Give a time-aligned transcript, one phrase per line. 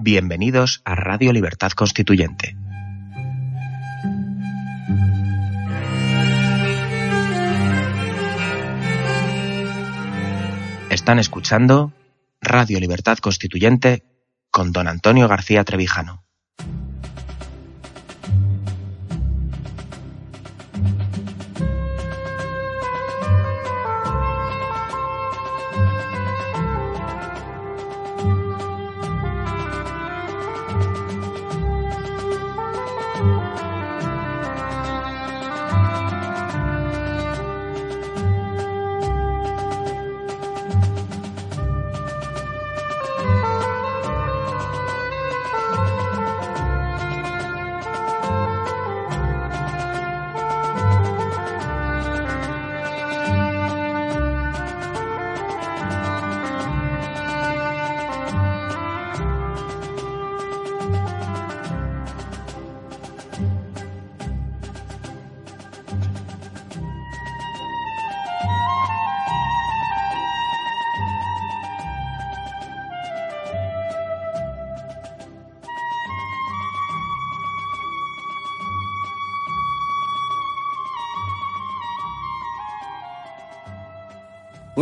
[0.00, 2.56] Bienvenidos a Radio Libertad Constituyente.
[10.88, 11.92] Están escuchando
[12.40, 14.04] Radio Libertad Constituyente
[14.52, 16.27] con don Antonio García Trevijano.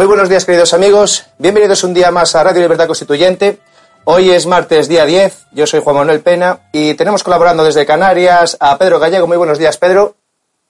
[0.06, 1.26] Muy buenos días, queridos amigos.
[1.36, 3.58] Bienvenidos un día más a Radio Libertad Constituyente.
[4.04, 5.46] Hoy es martes, día 10.
[5.50, 9.26] Yo soy Juan Manuel Pena y tenemos colaborando desde Canarias a Pedro Gallego.
[9.26, 10.14] Muy buenos días, Pedro.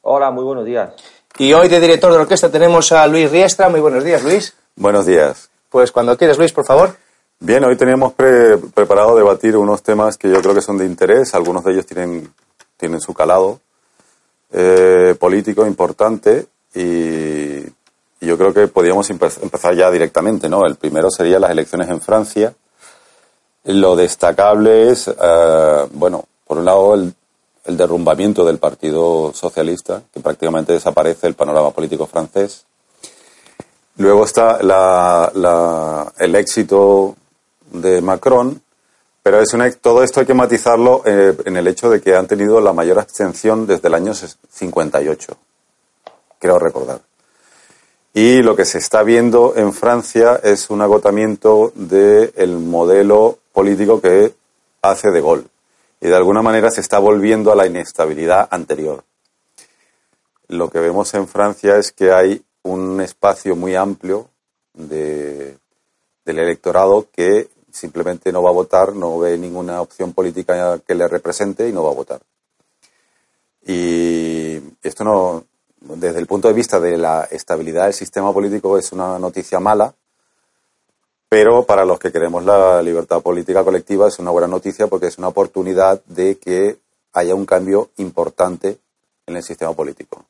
[0.00, 0.88] Hola, muy buenos días.
[1.36, 3.68] Y hoy de director de orquesta tenemos a Luis Riestra.
[3.68, 4.54] Muy buenos días, Luis.
[4.74, 5.50] Buenos días.
[5.68, 6.96] Pues cuando quieres, Luis, por favor.
[7.38, 11.34] Bien, hoy teníamos pre- preparado debatir unos temas que yo creo que son de interés.
[11.34, 12.32] Algunos de ellos tienen,
[12.78, 13.60] tienen su calado
[14.50, 17.55] eh, político importante y,
[18.20, 20.64] yo creo que podríamos empe- empezar ya directamente, ¿no?
[20.64, 22.54] El primero sería las elecciones en Francia.
[23.64, 27.14] Lo destacable es, eh, bueno, por un lado el,
[27.64, 32.64] el derrumbamiento del Partido Socialista, que prácticamente desaparece el panorama político francés.
[33.98, 37.16] Luego está la- la- el éxito
[37.72, 38.62] de Macron,
[39.22, 42.26] pero es una- todo esto hay que matizarlo eh, en el hecho de que han
[42.28, 45.36] tenido la mayor abstención desde el año ses- 58,
[46.38, 47.00] creo recordar.
[48.18, 54.32] Y lo que se está viendo en Francia es un agotamiento del modelo político que
[54.80, 55.44] hace de Gaulle.
[56.00, 59.04] Y de alguna manera se está volviendo a la inestabilidad anterior.
[60.48, 64.30] Lo que vemos en Francia es que hay un espacio muy amplio
[64.72, 65.58] de-
[66.24, 71.06] del electorado que simplemente no va a votar, no ve ninguna opción política que le
[71.06, 72.22] represente y no va a votar.
[73.66, 75.44] Y esto no,
[75.94, 79.94] desde el punto de vista de la estabilidad del sistema político es una noticia mala,
[81.28, 85.18] pero para los que queremos la libertad política colectiva es una buena noticia porque es
[85.18, 86.78] una oportunidad de que
[87.12, 88.78] haya un cambio importante
[89.26, 90.24] en el sistema político.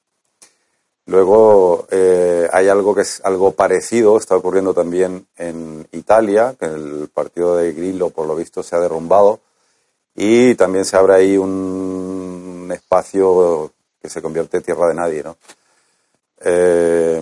[1.06, 7.08] Luego eh, hay algo que es algo parecido, está ocurriendo también en Italia, que el
[7.12, 9.38] partido de Grillo por lo visto se ha derrumbado
[10.16, 13.70] y también se abre ahí un espacio
[14.06, 15.36] que se convierte en tierra de nadie, ¿no?
[16.38, 17.20] Eh,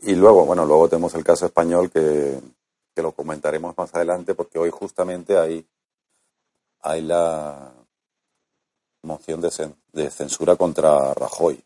[0.00, 2.40] y luego, bueno, luego tenemos el caso español que,
[2.94, 5.66] que lo comentaremos más adelante porque hoy justamente hay,
[6.80, 7.72] hay la
[9.02, 11.62] moción de, cen- de censura contra Rajoy.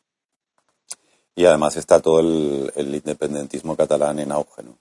[1.37, 4.77] Y además está todo el, el independentismo catalán en auge, ¿no?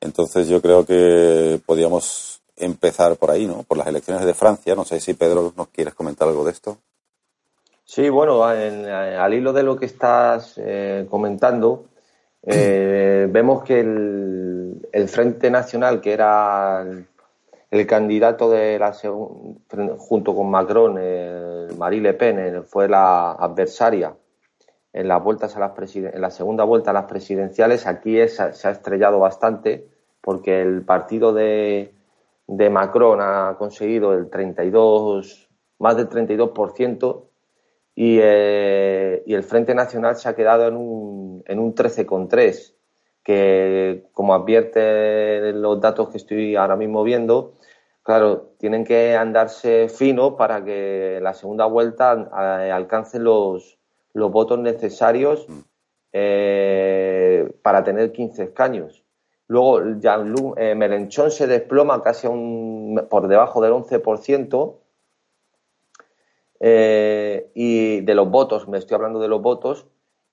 [0.00, 3.62] Entonces yo creo que podríamos empezar por ahí, ¿no?
[3.62, 4.74] Por las elecciones de Francia.
[4.74, 6.78] No sé si Pedro nos quieres comentar algo de esto.
[7.92, 11.86] Sí, bueno, en- al hilo de lo que estás eh, comentando,
[12.44, 17.08] eh, vemos que el, el Frente Nacional, que era el,
[17.68, 18.92] el candidato de la
[19.98, 24.14] junto con Macron, eh, Marie Le Pen, eh, fue la adversaria
[24.92, 27.88] en las vueltas a las en la segunda vuelta a las presidenciales.
[27.88, 29.88] Aquí es- se ha estrellado bastante
[30.20, 31.92] porque el partido de,
[32.46, 35.48] de Macron ha conseguido el 32,
[35.80, 37.29] más del 32%
[37.94, 42.74] y, eh, y el Frente Nacional se ha quedado en un, en un 13,3,
[43.22, 47.54] que como advierte los datos que estoy ahora mismo viendo,
[48.02, 53.78] claro, tienen que andarse fino para que la segunda vuelta alcancen los,
[54.14, 55.58] los votos necesarios mm.
[56.12, 59.04] eh, para tener 15 escaños.
[59.46, 64.76] Luego, Jean-Luc eh, Melenchón se desploma casi un, por debajo del 11%.
[66.60, 69.86] Eh, y de los votos, me estoy hablando de los votos,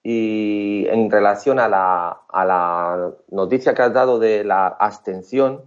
[0.03, 5.63] y en relación a la, a la noticia que has dado de la abstención,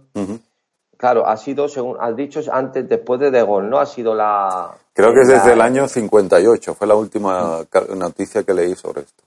[0.97, 3.79] claro, ha sido, según has dicho, antes, después de De Gaulle, ¿no?
[3.79, 4.71] Ha sido la...
[4.93, 7.65] Creo que es desde el año 58, fue la última
[7.95, 9.23] noticia que leí sobre esto.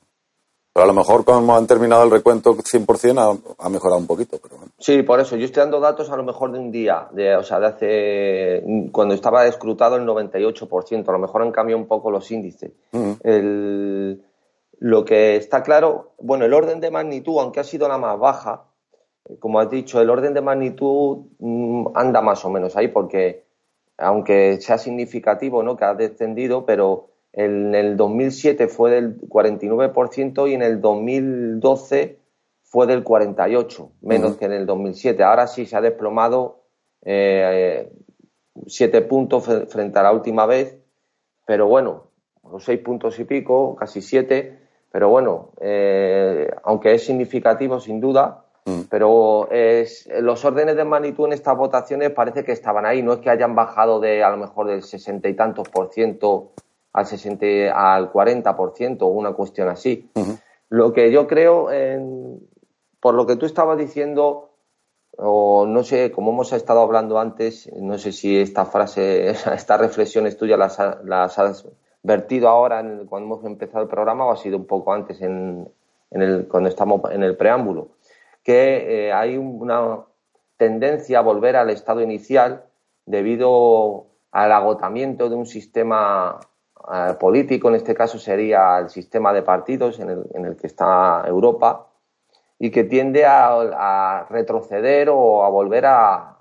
[0.75, 4.41] Pero a lo mejor como han terminado el recuento 100% ha, ha mejorado un poquito.
[4.43, 5.37] Pero Sí, por eso.
[5.37, 8.91] Yo estoy dando datos a lo mejor de un día, de, o sea, de hace...
[8.91, 11.09] cuando estaba escrutado el 98%.
[11.09, 12.73] A lo mejor han cambiado un poco los índices.
[14.81, 18.65] lo que está claro, bueno, el orden de magnitud, aunque ha sido la más baja,
[19.39, 23.45] como has dicho, el orden de magnitud mm, anda más o menos ahí, porque
[23.97, 25.77] aunque sea significativo, ¿no?
[25.77, 32.19] Que ha descendido, pero en el 2007 fue del 49% y en el 2012
[32.63, 35.23] fue del 48%, menos que en el 2007.
[35.25, 36.63] Ahora sí se ha desplomado
[37.03, 37.93] eh,
[38.67, 40.79] siete puntos frente a la última vez,
[41.45, 42.05] pero bueno,
[42.51, 44.61] los seis puntos y pico, casi siete,
[44.93, 48.83] pero bueno, eh, aunque es significativo sin duda, mm.
[48.89, 53.19] pero es, los órdenes de magnitud en estas votaciones parece que estaban ahí, no es
[53.19, 56.53] que hayan bajado de a lo mejor del sesenta y tantos por ciento
[56.95, 60.11] al, 60, al 40% o una cuestión así.
[60.71, 61.69] Lo que yo creo,
[63.01, 64.55] por lo que tú estabas diciendo,
[65.19, 70.37] o no sé, como hemos estado hablando antes, no sé si esta frase, estas reflexiones
[70.37, 71.69] tuyas las, las has
[72.03, 75.69] vertido ahora cuando hemos empezado el programa o ha sido un poco antes en,
[76.11, 77.89] el, cuando estamos en el preámbulo,
[78.43, 80.01] que eh, hay una
[80.57, 82.65] tendencia a volver al estado inicial
[83.07, 86.39] debido al agotamiento de un sistema
[87.19, 91.25] político, en este caso sería el sistema de partidos en el, en el que está
[91.27, 91.87] Europa,
[92.59, 96.39] y que tiende a, retroceder o a volver a,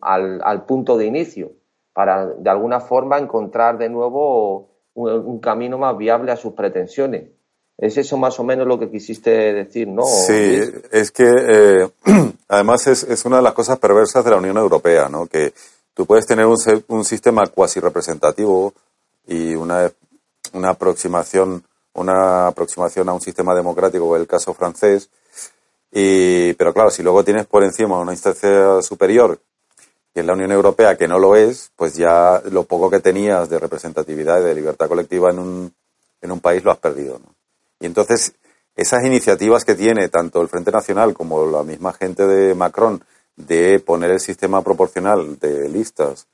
[0.00, 1.52] al, punto de inicio,
[1.92, 7.30] para de alguna forma encontrar de nuevo un, camino más viable a sus pretensiones.
[7.78, 10.04] Es eso más o menos lo que quisiste decir, ¿no?
[10.04, 11.88] Sí, es que eh,
[12.48, 15.26] además es, es, una de las cosas perversas de la Unión Europea, ¿no?
[15.26, 15.52] Que
[15.92, 16.56] tú puedes tener un,
[16.88, 18.72] un sistema cuasi representativo
[19.26, 19.90] y una,
[20.52, 21.64] una, aproximación,
[21.94, 25.10] una aproximación a un sistema democrático, el caso francés,
[25.90, 29.40] y, pero claro, si luego tienes por encima una instancia superior,
[30.12, 33.48] que es la Unión Europea, que no lo es, pues ya lo poco que tenías
[33.48, 35.74] de representatividad y de libertad colectiva en un,
[36.22, 37.20] en un país lo has perdido.
[37.80, 38.34] Y entonces,
[38.74, 43.02] esas iniciativas que tiene tanto el Frente Nacional como la misma gente de Macron
[43.36, 46.26] de poner el sistema proporcional de listas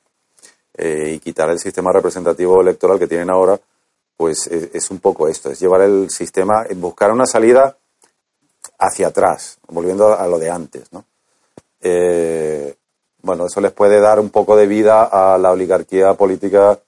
[0.74, 3.58] eh, y quitar el sistema representativo electoral que tienen ahora,
[4.16, 7.76] pues es, un poco esto, es llevar el sistema, buscar una salida
[8.78, 11.04] hacia atrás, volviendo a lo de antes, ¿no?
[11.80, 12.76] Eh,
[13.22, 16.78] bueno, eso les puede dar un poco de vida a la oligarquía política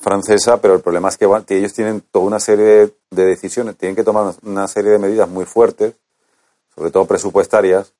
[0.00, 1.26] francesa, pero el problema es que,
[1.56, 5.44] ellos tienen toda una serie de decisiones, tienen que tomar una serie de medidas muy
[5.44, 5.94] fuertes,
[6.74, 7.92] sobre todo presupuestarias,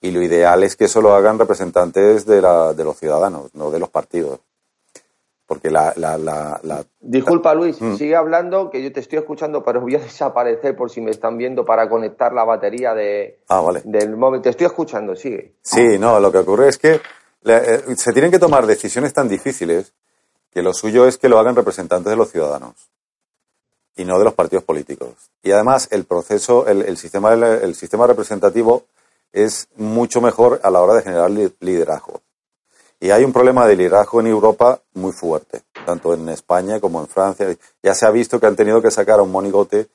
[0.00, 3.70] y lo ideal es que eso lo hagan representantes de, la, de los ciudadanos, no
[3.70, 4.40] de los partidos.
[5.46, 5.92] Porque la...
[5.96, 7.96] la, la, Disculpa, Luis, mm.
[7.96, 11.36] sigue hablando, que yo te estoy escuchando, pero voy a desaparecer por si me están
[11.36, 13.82] viendo para conectar la batería de, ah, vale.
[13.84, 14.42] del móvil.
[14.42, 15.54] Te estoy escuchando, sigue.
[15.62, 17.00] Sí, no, lo que ocurre es que
[17.44, 19.92] eh, se tienen que tomar decisiones tan difíciles
[20.50, 22.74] que lo suyo es que lo hagan representantes de los ciudadanos
[23.96, 25.14] y no de los partidos políticos.
[25.42, 28.84] Y además el proceso, el, el sistema, el sistema representativo
[29.34, 32.22] es mucho mejor a la hora de generar liderazgo.
[33.00, 37.08] Y hay un problema de liderazgo en Europa muy fuerte, tanto en España como en
[37.08, 37.54] Francia.
[37.82, 39.88] Ya se ha visto que han tenido que sacar a un monigote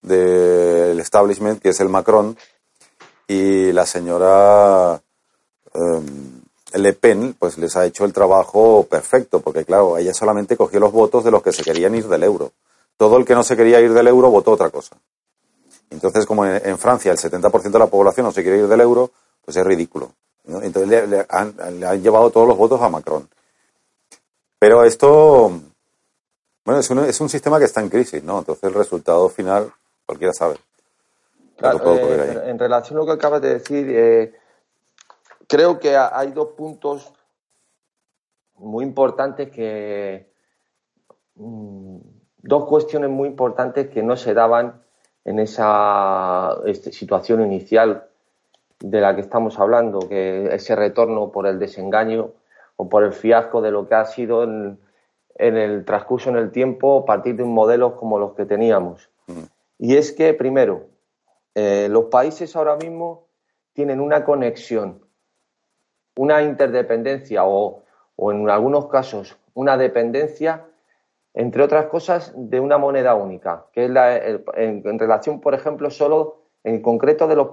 [0.00, 2.36] del establishment, que es el Macron,
[3.28, 5.00] y la señora
[5.74, 6.40] em,
[6.72, 10.92] Le Pen, pues les ha hecho el trabajo perfecto, porque claro, ella solamente cogió los
[10.92, 12.52] votos de los que se querían ir del euro.
[12.96, 14.96] Todo el que no se quería ir del euro votó otra cosa.
[15.90, 19.10] Entonces, como en, Francia el 70% de la población no se quiere ir del euro,
[19.44, 20.12] pues es ridículo.
[20.44, 23.28] Entonces le, han, llevado todos los votos a Macron.
[24.58, 25.50] Pero esto,
[26.64, 28.38] bueno, es un, es un sistema que está en crisis, ¿no?
[28.38, 29.72] Entonces el resultado final,
[30.04, 30.56] cualquiera sabe.
[31.62, 34.34] Eh, en relación a lo que acabas de decir, eh,
[35.48, 37.12] creo que hay dos puntos
[38.56, 40.32] muy importantes que.
[41.34, 41.98] Mm,
[42.46, 44.82] dos cuestiones muy importantes que no se daban
[45.26, 48.06] en esa este, situación inicial
[48.78, 52.30] de la que estamos hablando, que ese retorno por el desengaño
[52.76, 54.78] o por el fiasco de lo que ha sido en,
[55.36, 59.10] el transcurso en el tiempo partir de un modelo como los que teníamos.
[59.26, 59.42] Mm.
[59.78, 60.86] Y es que, primero,
[61.56, 63.26] eh, los países ahora mismo
[63.72, 65.00] tienen una conexión,
[66.16, 67.82] una interdependencia o,
[68.16, 70.65] en algunos casos una dependencia,
[71.36, 76.46] entre otras cosas, de una moneda única, que es la, en, relación, por ejemplo, solo
[76.64, 77.48] en concreto de los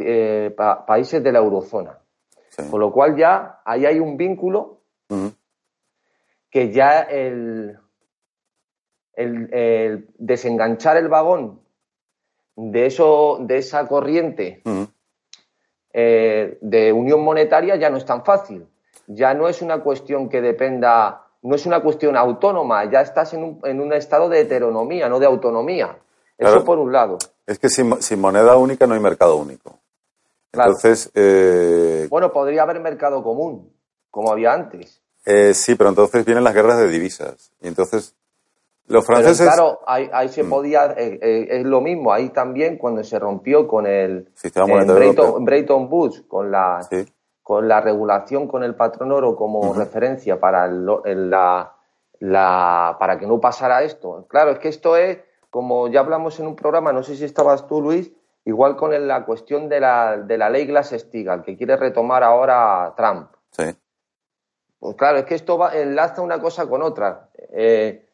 [0.00, 0.54] eh,
[0.86, 2.00] países de la eurozona.
[2.70, 4.80] Con lo cual ya ahí hay un vínculo
[6.50, 7.78] que ya el,
[9.14, 11.60] el, desenganchar el vagón
[12.56, 14.60] de, eso, de esa corriente
[15.92, 18.66] eh, de unión monetaria ya no es tan fácil.
[19.06, 23.44] Ya no es una cuestión que dependa, no es una cuestión autónoma, ya estás en
[23.44, 25.96] un, en un estado de heteronomía, no de autonomía.
[26.36, 27.18] Eso por un lado.
[27.46, 29.78] Es que sin, sin moneda única no hay mercado único.
[30.52, 31.10] Entonces.
[31.14, 33.72] Eh, bueno, podría haber mercado común,
[34.10, 35.00] como había antes.
[35.24, 37.52] Eh, sí, pero entonces vienen las guerras de divisas.
[37.60, 38.14] Y entonces.
[38.86, 39.46] Los franceses.
[39.46, 40.48] claro, ahí, se mm.
[40.48, 40.94] podía.
[40.96, 42.12] Eh, es lo mismo.
[42.12, 44.30] Ahí también, cuando se rompió con el.
[44.34, 44.84] Sistema
[45.40, 46.80] Bretton, Woods, con la,
[47.48, 51.72] con la regulación con el patrón oro como referencia para, la,
[52.18, 54.26] la, para que no pasara esto.
[54.28, 55.20] Claro, es que esto es.
[55.48, 58.12] Como ya hablamos en un programa, no sé si estabas tú, Luis,
[58.44, 63.30] Igual con la cuestión de la, de la ley Glass-Steagall, que quiere retomar ahora Trump.
[63.52, 63.64] Sí.
[64.78, 67.30] Pues claro, es que esto va, enlaza una cosa con otra.
[67.50, 68.06] Eh,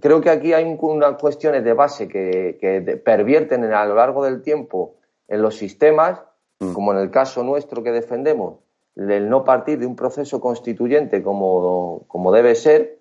[0.00, 4.94] creo que aquí hay unas cuestiones de base que, pervierten a lo largo del tiempo
[5.26, 6.22] en los sistemas,
[6.60, 6.72] mm.
[6.72, 8.60] como en el caso nuestro que defendemos,
[8.96, 12.98] el no partir de un proceso constituyente como, como debe ser,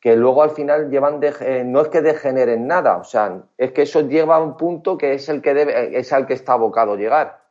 [0.00, 3.72] que luego al final llevan de, eh, no es que degeneren nada, o sea, es
[3.72, 6.52] que eso lleva a un punto que es el que debe, es al que está
[6.52, 7.42] abocado llegar.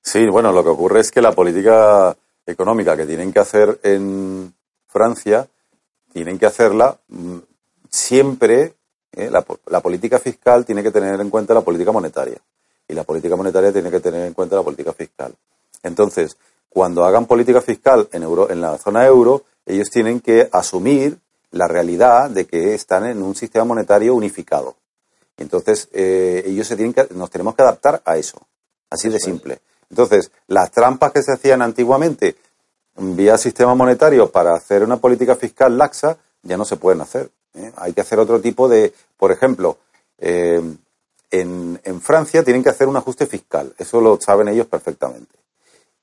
[0.00, 4.52] Sí, bueno, lo que ocurre es que la política económica que tienen que hacer en
[4.86, 5.46] Francia,
[6.12, 7.38] tienen que hacerla mm,
[7.90, 8.74] siempre,
[9.12, 12.38] eh, la, la política fiscal tiene que tener en cuenta la política monetaria
[12.88, 15.34] y la política monetaria tiene que tener en cuenta la política fiscal.
[15.82, 16.36] Entonces,
[16.68, 21.18] cuando hagan política fiscal en, euro, en la zona euro, ellos tienen que asumir
[21.50, 24.76] la realidad de que están en un sistema monetario unificado.
[25.36, 28.38] Entonces, eh, ellos se tienen que, nos tenemos que adaptar a eso.
[28.90, 29.60] Así de simple.
[29.90, 32.36] Entonces, las trampas que se hacían antiguamente
[32.96, 37.30] vía sistema monetario para hacer una política fiscal laxa ya no se pueden hacer.
[37.54, 37.72] ¿eh?
[37.76, 39.78] Hay que hacer otro tipo de, por ejemplo,
[40.18, 40.62] eh,
[41.30, 43.74] en, en, Francia tienen que hacer un ajuste fiscal.
[43.78, 45.36] Eso lo saben ellos perfectamente.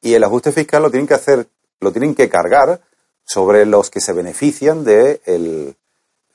[0.04, 1.48] Y el ajuste fiscal lo tienen que hacer,
[1.80, 2.82] lo tienen que cargar
[3.26, 5.76] sobre los que se benefician de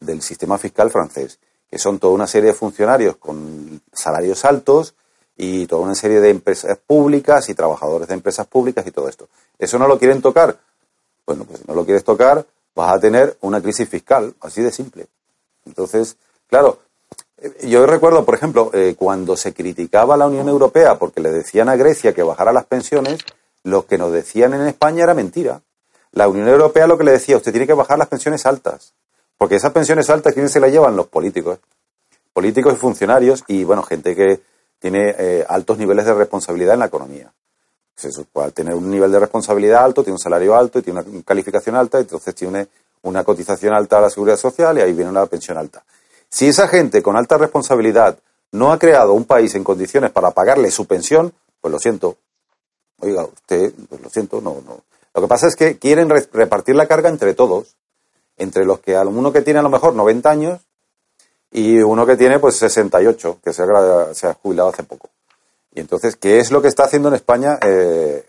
[0.01, 1.39] del sistema fiscal francés,
[1.71, 4.95] que son toda una serie de funcionarios con salarios altos
[5.37, 9.29] y toda una serie de empresas públicas y trabajadores de empresas públicas y todo esto.
[9.59, 10.59] ¿Eso no lo quieren tocar?
[11.27, 14.73] Bueno, pues si no lo quieres tocar, vas a tener una crisis fiscal, así de
[14.73, 15.09] simple.
[15.67, 16.17] Entonces,
[16.49, 16.79] claro,
[17.65, 21.69] yo recuerdo, por ejemplo, eh, cuando se criticaba a la Unión Europea porque le decían
[21.69, 23.19] a Grecia que bajara las pensiones,
[23.65, 25.63] lo que nos decían en España era mentira.
[26.13, 28.95] La Unión Europea lo que le decía, usted tiene que bajar las pensiones altas,
[29.37, 30.97] porque esas pensiones altas, ¿quiénes se las llevan?
[30.97, 31.59] Los políticos.
[32.33, 34.41] Políticos y funcionarios y, bueno, gente que
[34.79, 37.33] tiene eh, altos niveles de responsabilidad en la economía.
[38.01, 41.23] Pues al tener un nivel de responsabilidad alto, tiene un salario alto y tiene una
[41.23, 42.69] calificación alta, entonces tiene
[43.03, 45.85] una cotización alta a la seguridad social y ahí viene una pensión alta.
[46.29, 48.19] Si esa gente con alta responsabilidad
[48.53, 52.17] no ha creado un país en condiciones para pagarle su pensión, pues lo siento.
[53.01, 54.83] Oiga, usted, pues lo siento, no, no,
[55.15, 57.77] lo que pasa es que quieren repartir la carga entre todos,
[58.37, 60.61] entre los que uno que tiene a lo mejor 90 años
[61.51, 65.11] y uno que tiene pues 68, que se ha, se ha jubilado hace poco.
[65.75, 67.59] Y entonces, ¿qué es lo que está haciendo en España?
[67.63, 68.25] Eh,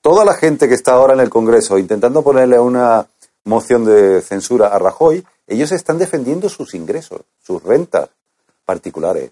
[0.00, 3.06] toda la gente que está ahora en el Congreso intentando ponerle una
[3.44, 8.10] moción de censura a Rajoy, ellos están defendiendo sus ingresos, sus rentas
[8.64, 9.30] particulares.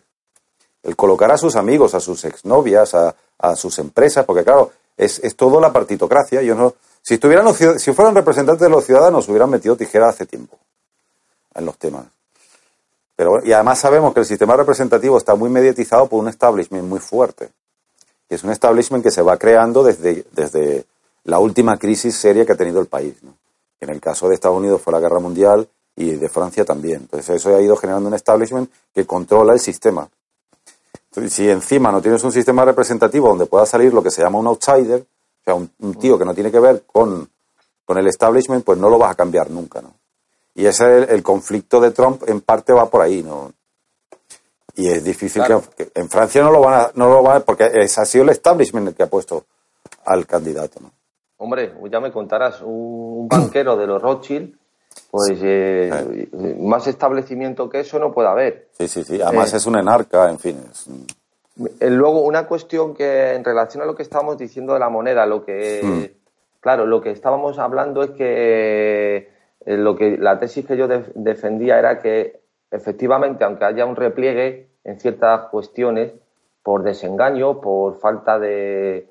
[0.87, 5.19] El colocar a sus amigos, a sus exnovias, a, a sus empresas, porque claro, es,
[5.19, 6.43] es todo la partitocracia.
[6.43, 10.57] Yo no, si, estuvieran si fueran representantes de los ciudadanos, hubieran metido tijera hace tiempo
[11.55, 12.07] en los temas.
[13.17, 17.01] Pero, y además sabemos que el sistema representativo está muy mediatizado por un establishment muy
[17.01, 17.51] fuerte.
[18.29, 20.85] Y es un establishment que se va creando desde, desde
[21.25, 23.15] la última crisis seria que ha tenido el país.
[23.81, 27.03] En el caso de Estados Unidos fue la guerra mundial y de Francia también.
[27.03, 30.09] Entonces eso ha ido generando un establishment que controla el sistema
[31.29, 34.47] si encima no tienes un sistema representativo donde pueda salir lo que se llama un
[34.49, 37.29] outsider, o sea, un, tío que no tiene que ver con,
[37.89, 39.95] el establishment, pues no lo vas a cambiar nunca, ¿no?
[40.55, 43.53] Y ese es el, conflicto de Trump, en parte va por ahí, ¿no?
[44.75, 47.71] Y es difícil que, en Francia no lo van a, no lo van a, porque
[47.75, 49.45] es, ha sido el establishment el que ha puesto
[50.05, 50.91] al candidato, ¿no?
[51.39, 54.57] Hombre, ya me contarás, un banquero de los Rothschild,
[55.17, 56.29] pues eh,
[56.61, 58.69] más establecimiento que eso no puede haber.
[58.73, 59.21] Sí, sí, sí.
[59.23, 60.61] Además eh, es un enarca, en fin.
[61.81, 65.25] Eh, luego, una cuestión que en relación a lo que estábamos diciendo de la moneda,
[65.25, 66.61] lo que, hmm.
[66.61, 69.31] claro, lo que estábamos hablando es que
[69.65, 75.01] lo que la tesis que yo defendía era que efectivamente, aunque haya un repliegue en
[75.01, 76.13] ciertas cuestiones,
[76.63, 79.09] por desengaño, por falta de,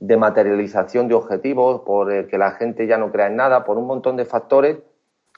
[0.00, 3.86] de materialización de objetivos, por que la gente ya no crea en nada, por un
[3.86, 4.78] montón de factores,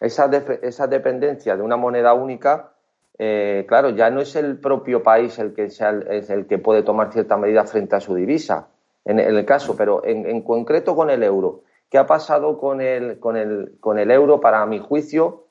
[0.00, 0.30] esa,
[0.62, 2.72] esa dependencia de una moneda única,
[3.18, 6.82] eh, claro, ya no es el propio país el que, sea es el que puede
[6.82, 8.68] tomar cierta medida frente a su divisa,
[9.04, 11.62] en, el caso, pero en, concreto con el euro.
[11.88, 15.46] ¿Qué ha pasado con el, con el, con el euro, para mi juicio,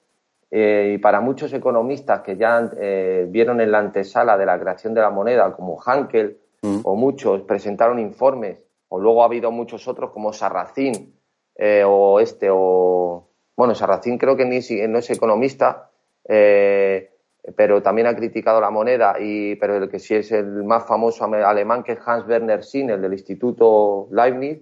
[0.51, 4.93] eh, y para muchos economistas que ya eh, vieron en la antesala de la creación
[4.93, 6.81] de la moneda, como Hankel mm.
[6.83, 8.59] o muchos, presentaron informes,
[8.89, 11.15] o luego ha habido muchos otros como Sarracín
[11.55, 13.29] eh, o este, o.
[13.55, 15.89] Bueno, Sarracín creo que ni, no es economista,
[16.23, 21.25] pero también ha criticado la moneda, y, pero el que sí es el más famoso
[21.25, 24.59] alemán, que es Hans Werner Sinn, el del Instituto Leibniz,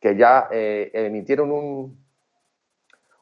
[0.00, 2.00] que ya emitieron un,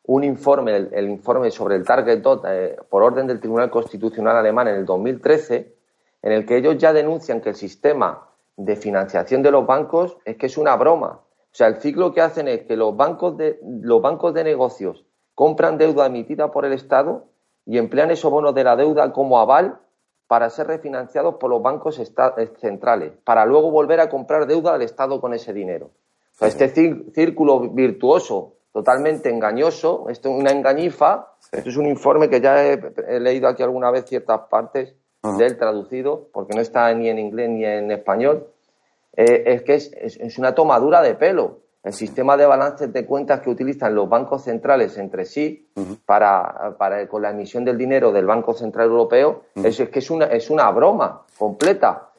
[0.08, 4.68] un informe, el, informe sobre el Target Dot eh, por orden del Tribunal Constitucional Alemán
[4.68, 5.74] en el 2013,
[6.22, 8.26] en el que ellos ya denuncian que el sistema
[8.56, 11.20] de financiación de los bancos es que es una broma.
[11.52, 15.04] O sea, el ciclo que hacen es que los bancos de, los bancos de negocios
[15.34, 17.26] compran deuda emitida por el Estado
[17.64, 19.80] y emplean esos bonos de la deuda como aval
[20.26, 24.82] para ser refinanciados por los bancos eh, centrales, para luego volver a comprar deuda al
[24.82, 25.90] Estado con ese dinero.
[26.34, 26.68] O sea, este
[27.12, 33.20] círculo virtuoso totalmente engañoso, esto es una engañifa, esto es un informe que ya he,
[33.20, 37.48] leído aquí alguna vez ciertas partes de él traducido, porque no está ni en inglés
[37.48, 38.46] ni en español,
[39.18, 41.62] eh, es que es, una tomadura de pelo.
[41.82, 45.70] El sistema de balances de cuentas que utilizan los bancos centrales entre sí
[46.06, 50.26] para, para, con la emisión del dinero del Banco Central Europeo es, que es una,
[50.26, 52.10] es una broma completa.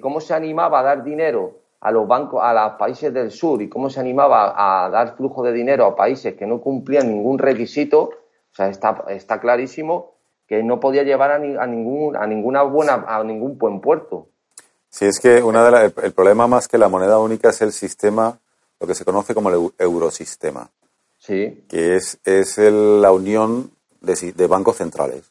[0.00, 3.68] ¿Cómo se animaba a dar dinero a los bancos, a los países del sur y
[3.68, 8.02] cómo se animaba a dar flujo de dinero a países que no cumplían ningún requisito,
[8.02, 10.14] o sea, está, está clarísimo
[10.46, 14.28] que no podía llevar a, ningún, a ninguna buena, a ningún buen puerto.
[14.94, 18.38] Sí, es que una de el, problema más que la moneda única es el sistema,
[18.78, 20.70] lo que se conoce como el eurosistema.
[21.18, 21.64] Sí.
[21.68, 25.24] Que es, es la unión de, bancos centrales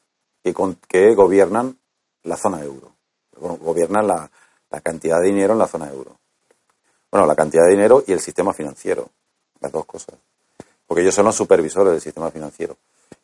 [0.43, 0.53] que,
[0.89, 1.77] que gobiernan
[2.23, 2.91] la zona euro.
[3.39, 4.29] Gobiernan la,
[4.69, 6.17] la cantidad de dinero en la zona euro.
[7.09, 9.07] Bueno, la cantidad de dinero y el sistema financiero,
[9.61, 10.15] las dos cosas.
[10.85, 12.75] Porque ellos son los supervisores del sistema financiero.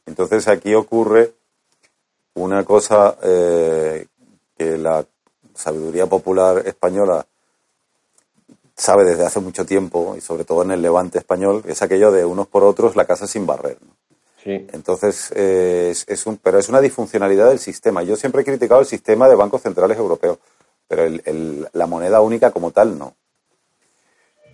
[0.05, 1.33] Entonces aquí ocurre
[2.35, 4.07] una cosa eh,
[4.57, 5.05] que la
[5.59, 7.25] sabiduría popular española
[8.79, 12.23] sabe desde hace mucho tiempo, y sobre todo en el levante español, es aquello de
[12.23, 13.77] unos por otros la casa sin barrer.
[14.41, 14.67] Sí.
[14.71, 18.03] Entonces, eh, es, un, pero es una disfuncionalidad del sistema.
[18.03, 20.39] Yo siempre he criticado el sistema de bancos centrales europeos,
[20.87, 21.03] pero
[21.73, 23.13] la moneda única como tal no.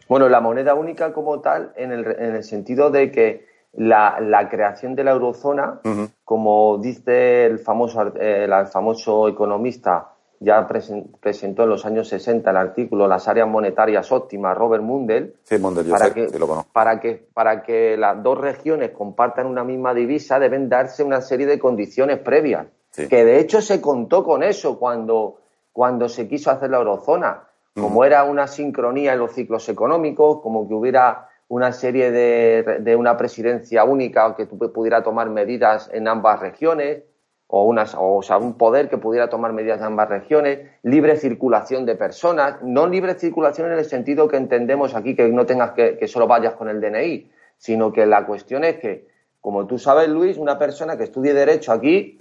[0.10, 4.50] Bueno, la moneda única como tal, en el, en el sentido de que la, la,
[4.50, 5.82] creación de la eurozona,
[6.24, 13.08] como dice el famoso, el famoso economista, ya presentó en los años 60 el artículo
[13.08, 16.28] Las áreas monetarias óptimas, Robert Mundell, sí, Mundell para, que,
[16.74, 21.46] para, que, para que las dos regiones compartan una misma divisa deben darse una serie
[21.46, 26.70] de condiciones previas, que de hecho se contó con eso cuando, cuando se quiso hacer
[26.70, 27.44] la eurozona.
[27.74, 32.96] Como era una sincronía en los ciclos económicos, como que hubiera una serie de, de
[32.96, 37.04] una presidencia única que pudiera tomar medidas en ambas regiones,
[37.48, 41.86] o, unas, o, sea, un poder que pudiera tomar medidas en ambas regiones, libre circulación
[41.86, 45.98] de personas, no libre circulación en el sentido que entendemos aquí, que no tengas que,
[45.98, 49.08] que solo vayas con el DNI, sino que la cuestión es que,
[49.42, 52.18] como tú sabes, Luis, una persona que estudie Derecho aquí,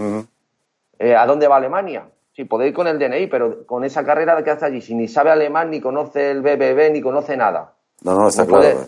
[0.99, 2.09] eh, ¿a dónde va Alemania?
[2.33, 5.09] Sí, puede ir con el DNI, pero con esa carrera que hace allí, si ni
[5.09, 7.75] sabe alemán, ni conoce el BBB, ni conoce nada.
[8.03, 8.87] No, no, está claro.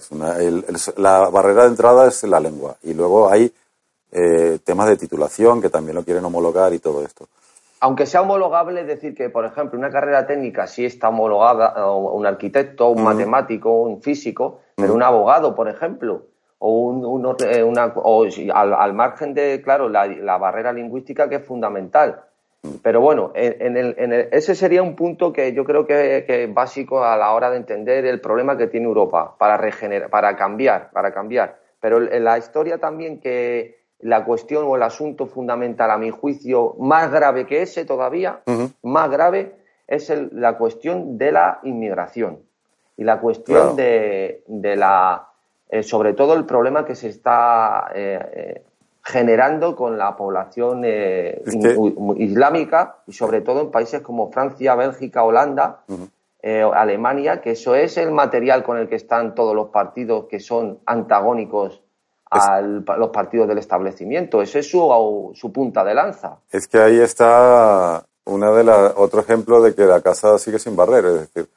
[0.98, 2.76] la barrera de entrada es la lengua.
[2.82, 3.52] Y luego hay
[4.16, 7.28] eh, temas de titulación que también lo quieren homologar y todo esto.
[7.80, 12.24] Aunque sea homologable, es decir que, por ejemplo, una carrera técnica sí está homologada, un
[12.24, 16.26] arquitecto, un matemático, un físico, pero un abogado, por ejemplo,
[16.58, 22.22] o, un, eh, una, o al, margen de, claro, la barrera lingüística que es fundamental
[22.82, 27.32] pero bueno, en, ese sería un punto que yo creo que, es básico a la
[27.32, 31.58] hora de entender el problema que tiene Europa para regenerar, para cambiar, para cambiar.
[31.80, 36.76] Pero en la historia también que la cuestión o el asunto fundamental, a mi juicio,
[36.78, 38.40] más grave que ese todavía,
[38.82, 39.56] más grave,
[39.88, 42.38] es la cuestión de la inmigración.
[42.96, 45.28] y la cuestión de, de, la,
[45.68, 48.62] eh, sobre todo el problema que se está eh, eh,
[49.02, 50.84] generando con la población
[52.16, 55.84] islámica y sobre todo en países como Francia, Bélgica, Holanda,
[56.42, 60.78] Alemania, que eso es el material con el que están todos los partidos que son
[60.86, 61.82] antagónicos
[62.30, 64.42] a los partidos del establecimiento.
[64.42, 66.38] Ese es su, su punta de lanza.
[66.50, 70.76] Es que ahí está una de las otro ejemplo de que la casa sigue sin
[70.76, 71.48] barrer, es decir,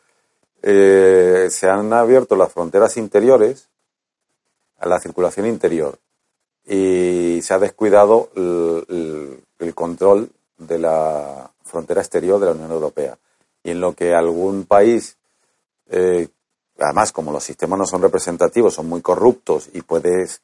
[0.62, 3.69] eh, se han abierto las fronteras interiores
[4.77, 5.97] a la circulación interior
[6.65, 13.17] y se ha descuidado el, control de la frontera exterior de la Unión Europea.
[13.63, 15.17] Y en lo que algún país,
[15.89, 16.27] eh,
[16.77, 20.41] además como los sistemas no son representativos, son muy corruptos y puedes,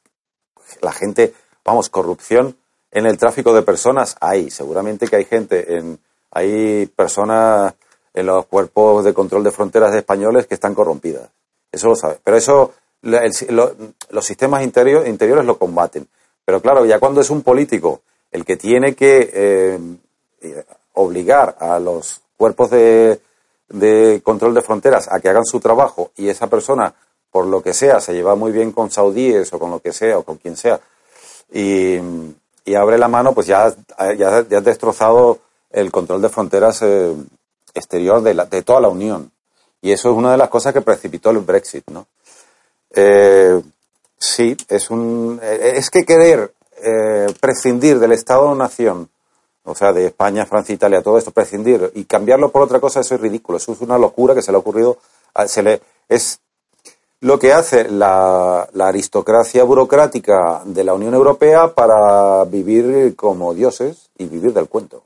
[0.80, 2.56] la gente, vamos, corrupción
[2.90, 5.98] en el tráfico de personas hay, seguramente que hay gente en,
[6.30, 7.74] hay personas
[8.14, 11.28] en los cuerpos de control de fronteras españoles que están corrompidas.
[11.70, 12.18] Eso lo sabe.
[12.24, 16.08] Pero eso, los sistemas interiores lo combaten.
[16.44, 18.00] Pero claro, ya cuando es un político
[18.30, 19.78] el que tiene que eh,
[20.94, 23.20] obligar a los cuerpos de,
[24.22, 26.94] control de fronteras a que hagan su trabajo y esa persona,
[27.36, 30.16] por lo que sea, se lleva muy bien con saudíes o con lo que sea
[30.16, 30.80] o con quien sea
[31.52, 31.98] y,
[32.74, 33.74] abre la mano, pues ya,
[34.16, 37.14] ya, has destrozado el control de fronteras eh,
[37.74, 39.30] exterior de, la, de toda la Unión.
[39.82, 42.06] Y eso es una de las cosas que precipitó el Brexit, ¿no?
[42.94, 43.60] Eh,
[44.16, 49.10] sí, es un, eh, es que querer eh, prescindir del Estado-nación,
[49.64, 53.14] o sea, de España, Francia, Italia, todo esto, prescindir y cambiarlo por otra cosa, eso
[53.14, 53.58] es ridículo.
[53.58, 54.96] Eso es una locura que se le ha ocurrido,
[55.46, 56.40] se le, es
[57.26, 64.10] lo que hace la, la aristocracia burocrática de la Unión Europea para vivir como dioses
[64.16, 65.02] y vivir del cuento.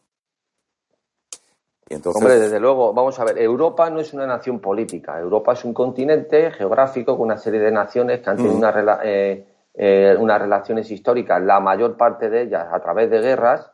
[2.15, 5.19] Hombre, desde luego, vamos a ver, Europa no es una nación política.
[5.19, 8.71] Europa es un continente geográfico con una serie de naciones que han tenido
[9.03, 13.73] eh, eh, unas relaciones históricas, la mayor parte de ellas a través de guerras,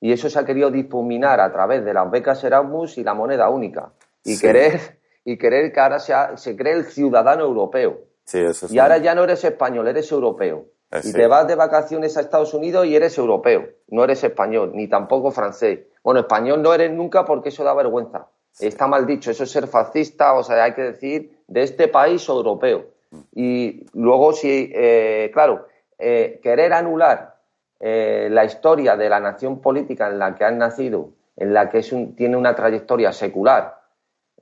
[0.00, 3.48] y eso se ha querido difuminar a través de las becas Erasmus y la moneda
[3.48, 3.92] única.
[4.24, 8.00] Y querer y querer que ahora se cree el ciudadano europeo.
[8.70, 10.66] y ahora ya no eres español, eres europeo.
[10.92, 14.72] Eh, y te vas de vacaciones a Estados Unidos y eres europeo, no eres español,
[14.74, 15.80] ni tampoco francés.
[16.04, 18.28] Bueno, español no eres nunca porque eso da vergüenza.
[18.60, 22.28] Está mal dicho, eso es ser fascista, o sea, hay que decir de este país
[22.28, 22.84] o europeo.
[23.34, 25.66] Y luego, si, eh, claro,
[25.98, 27.32] eh, querer anular
[27.80, 31.92] la historia de la nación política en la que han nacido, en la que es
[32.16, 33.81] tiene una trayectoria secular,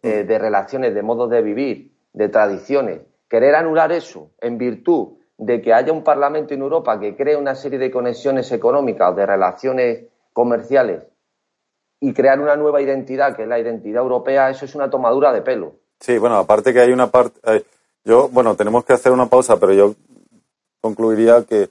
[0.02, 5.72] de relaciones, de modos de vivir, de tradiciones, querer anular eso en virtud de que
[5.72, 11.02] haya un Parlamento en Europa que cree una serie de conexiones económicas de relaciones comerciales
[12.00, 15.42] y crear una nueva identidad, que es la identidad europea, eso es una tomadura de
[15.42, 15.74] pelo.
[15.98, 17.64] Sí, bueno, aparte que hay una parte...
[18.04, 19.94] Yo, bueno, tenemos que hacer una pausa, pero yo
[20.80, 21.68] concluiría que,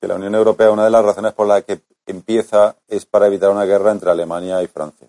[0.00, 3.50] que la Unión Europea, una de las razones por las que empieza es para evitar
[3.50, 5.08] una guerra entre Alemania y Francia.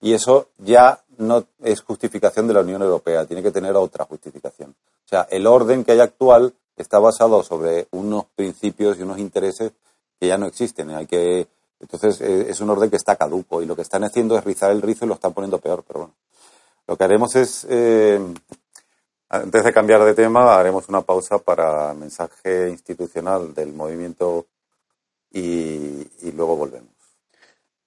[0.00, 4.70] Y eso ya no es justificación de la Unión Europea, tiene que tener otra justificación.
[4.70, 9.72] O sea, el orden que hay actual está basado sobre unos principios y unos intereses
[10.18, 10.90] que ya no existen.
[10.90, 11.46] Hay que,
[11.80, 14.70] entonces eh, es un orden que está caduco y lo que están haciendo es rizar
[14.70, 15.84] el rizo y lo están poniendo peor.
[15.86, 16.14] Pero bueno,
[16.86, 18.20] lo que haremos es, eh,
[19.28, 24.46] antes de cambiar de tema, haremos una pausa para mensaje institucional del movimiento
[25.30, 26.90] y, y luego volvemos.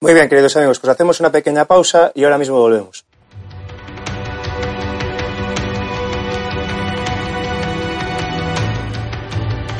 [0.00, 3.04] Muy bien, queridos amigos, pues hacemos una pequeña pausa y ahora mismo volvemos.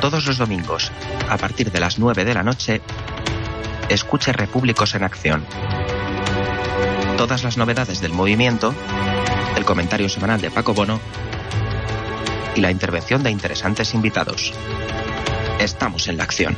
[0.00, 0.90] Todos los domingos,
[1.28, 2.80] a partir de las 9 de la noche,
[3.90, 5.44] escuche Repúblicos en Acción.
[7.18, 8.74] Todas las novedades del movimiento,
[9.56, 10.98] el comentario semanal de Paco Bono
[12.54, 14.54] y la intervención de interesantes invitados.
[15.58, 16.56] Estamos en la acción.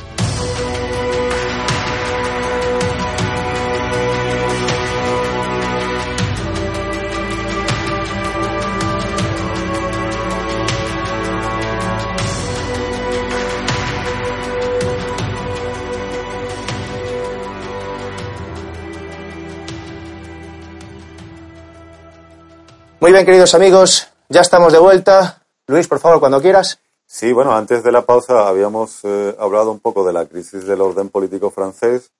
[23.22, 25.44] Bien, queridos amigos, ya estamos de vuelta.
[25.68, 26.80] Luis, por favor, cuando quieras.
[27.06, 30.80] Sí, bueno, antes de la pausa habíamos eh, hablado un poco de la crisis del
[30.80, 32.10] orden político francés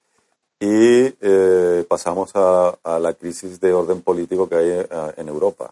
[0.60, 5.68] y eh, pasamos a, la crisis de orden político que hay eh, en Europa.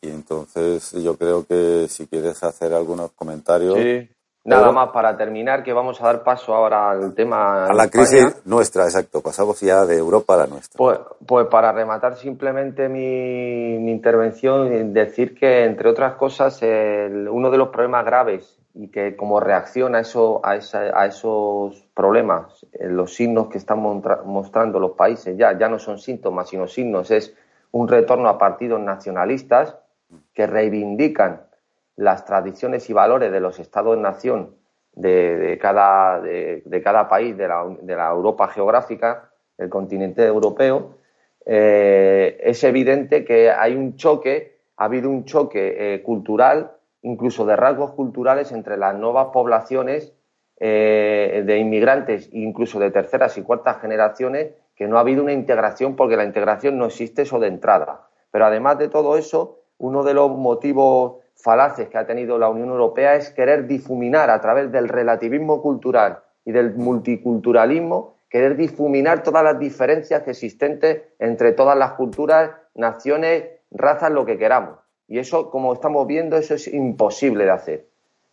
[0.00, 3.76] Y entonces yo creo que si quieres hacer algunos comentarios.
[3.76, 4.08] Sí,
[4.44, 7.66] Nada más para terminar, que vamos a dar paso ahora al tema.
[7.66, 9.20] A la crisis nuestra, exacto.
[9.20, 10.76] Pasamos ya de Europa a la nuestra.
[10.76, 17.58] Pues, pues para rematar simplemente mi, mi, intervención, decir que, entre otras cosas, uno de
[17.58, 23.14] los problemas graves y que como reacción a, eso, a, a esos problemas, eh, los
[23.14, 27.34] signos que están mostrando los países ya, ya no son síntomas, sino signos, es
[27.70, 29.76] un retorno a partidos nacionalistas
[30.34, 31.42] que reivindican
[31.96, 34.56] las tradiciones y valores de los estados-nación
[34.94, 40.96] de, cada, de, cada país de la, de la, Europa geográfica, del continente europeo,
[41.44, 47.56] eh, es evidente que hay un choque, ha habido un choque eh, cultural, incluso de
[47.56, 50.12] rasgos culturales entre las nuevas poblaciones
[50.60, 55.96] eh, de inmigrantes, incluso de terceras y cuartas generaciones, que no ha habido una integración
[55.96, 58.08] porque la integración no existe eso de entrada.
[58.30, 62.70] Pero además de todo eso, uno de los motivos falaces que ha tenido la Unión
[62.70, 69.44] Europea es querer difuminar a través del relativismo cultural y del multiculturalismo, querer difuminar todas
[69.44, 74.78] las diferencias existentes entre todas las culturas, naciones, razas, lo que queramos.
[75.08, 77.86] Y eso, como estamos viendo, eso es imposible de hacer.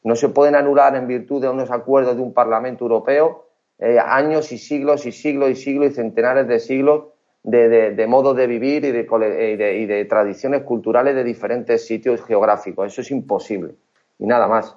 [0.04, 4.52] No se pueden anular en virtud de unos acuerdos de un Parlamento Europeo eh, años
[4.52, 7.06] y siglos y siglos y siglos y centenares de siglos
[7.43, 12.88] de, de, modos de vivir y de, y de, tradiciones culturales de diferentes sitios geográficos.
[12.88, 13.75] Eso es imposible.
[14.17, 14.75] Y nada más.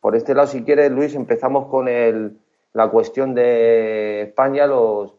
[0.00, 2.38] Por este lado, si quieres, Luis, empezamos con el,
[2.72, 5.14] la cuestión de España, los,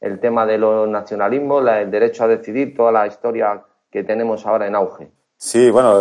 [0.00, 4.66] el tema de los nacionalismos, el derecho a decidir, toda la historia que tenemos ahora
[4.66, 5.10] en auge.
[5.36, 6.00] Sí, bueno,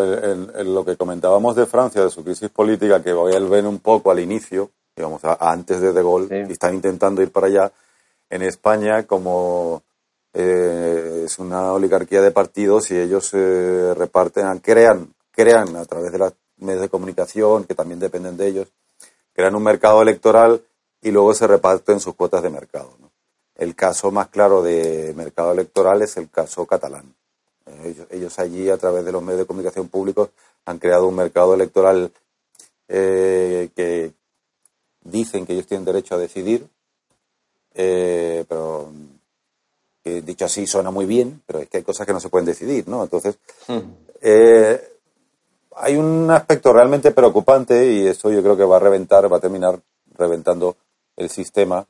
[0.64, 4.10] lo que comentábamos de Francia, de su crisis política, que voy a ver un poco
[4.10, 7.72] al inicio, digamos, antes de De Gaulle, y están intentando ir para allá.
[8.30, 9.84] En España, como
[10.34, 16.18] eh, es una oligarquía de partidos y ellos se reparten, crean, crean a través de
[16.18, 18.68] los medios de comunicación, que también dependen de ellos,
[19.34, 20.64] crean un mercado electoral
[21.02, 22.98] y luego se reparten sus cuotas de mercado.
[23.56, 27.14] El caso más claro de mercado electoral es el caso catalán.
[27.68, 30.30] Eh, ellos, allí, a través de los medios de comunicación públicos,
[30.66, 32.12] han creado un mercado electoral
[32.88, 34.12] eh, que
[35.02, 36.68] dicen que ellos tienen derecho a decidir,
[37.74, 38.92] pero
[40.04, 42.88] dicho así suena muy bien, pero es que hay cosas que no se pueden decidir,
[42.88, 43.04] ¿no?
[43.04, 43.38] Entonces,
[43.68, 43.80] hmm.
[44.22, 44.82] eh,
[45.76, 49.42] hay un aspecto realmente preocupante y eso yo creo que va a reventar, va a
[49.42, 49.80] terminar
[50.18, 50.76] reventando
[51.16, 51.88] el sistema,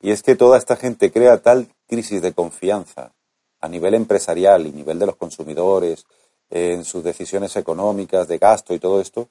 [0.00, 3.12] y es que toda esta gente crea tal crisis de confianza
[3.60, 6.06] a nivel empresarial y nivel de los consumidores,
[6.50, 9.28] en sus decisiones económicas, de gasto y todo esto,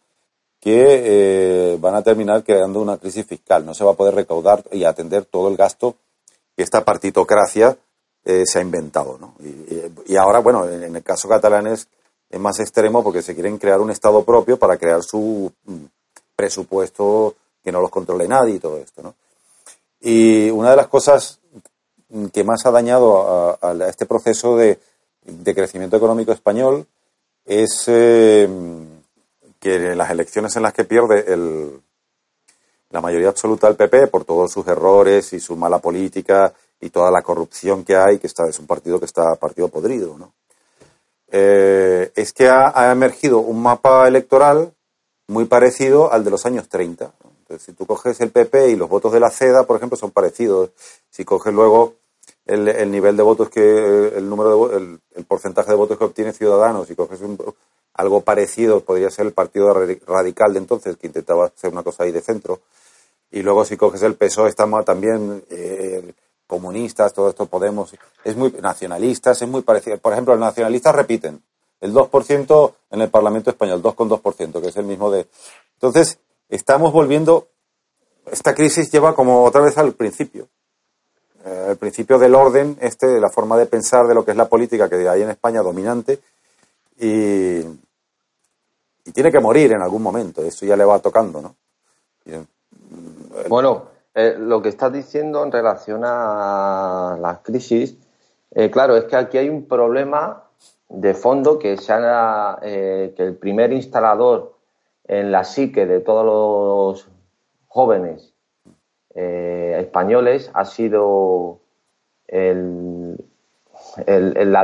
[0.60, 3.66] que eh, van a terminar creando una crisis fiscal.
[3.66, 5.96] No se va a poder recaudar y atender todo el gasto
[6.56, 7.78] que esta partitocracia
[8.30, 9.18] eh, se ha inventado.
[9.20, 9.34] ¿no?
[10.06, 11.88] Y, ahora, bueno, en, el caso catalán es,
[12.38, 15.86] más extremo porque se quieren crear un Estado propio para crear su mm,
[16.36, 19.02] presupuesto que no los controle nadie y todo esto.
[19.02, 19.16] ¿no?
[20.00, 21.40] Y una de las cosas
[22.32, 24.80] que más ha dañado a, este proceso de,
[25.44, 26.86] crecimiento económico español
[27.46, 28.48] es eh,
[29.60, 31.82] que las elecciones en las que pierde el,
[32.92, 37.12] la mayoría absoluta del PP por todos sus errores y su mala política y toda
[37.12, 40.34] la corrupción que hay, que está, es un partido que está partido podrido, ¿no?
[41.32, 44.74] Eh, es que ha, emergido un mapa electoral
[45.28, 47.14] muy parecido al de los años 30.
[47.42, 50.12] Entonces, si tú coges el PP y los votos de la CEDA, por ejemplo, son
[50.12, 50.72] parecidos.
[51.10, 51.96] Si coges luego
[52.46, 53.62] el, nivel de votos que,
[54.16, 57.20] el número de, el, el, porcentaje de votos que obtiene Ciudadanos, y coges
[57.94, 59.74] algo parecido, podría ser el Partido
[60.08, 62.62] Radical de entonces, que intentaba hacer una cosa ahí de centro.
[63.32, 66.14] Y luego si coges el PSOE, estamos también eh,
[66.50, 69.98] comunistas, todo esto Podemos, es muy nacionalistas, es muy parecido.
[70.00, 71.42] Por ejemplo, los nacionalistas repiten
[71.80, 75.28] el 2% en el Parlamento español, 2,2%, que es el mismo de.
[75.76, 76.18] Entonces,
[76.50, 77.48] estamos volviendo.
[78.32, 80.48] Esta crisis lleva como otra vez al principio.
[81.46, 84.38] Eh, el principio del orden, este, de la forma de pensar de lo que es
[84.38, 86.20] la política que hay en España dominante.
[87.00, 90.44] Y, y tiene que morir en algún momento.
[90.44, 91.56] Eso ya le va tocando, ¿no?
[93.48, 97.98] bueno, eh, lo que estás diciendo en relación a las crisis,
[98.52, 100.46] eh, claro, es que aquí hay un problema
[100.88, 101.94] de fondo que, se
[102.64, 104.56] eh, que el primer instalador
[105.06, 107.08] en la psique de todos los
[107.68, 108.34] jóvenes
[109.14, 111.60] españoles ha sido
[112.28, 113.16] la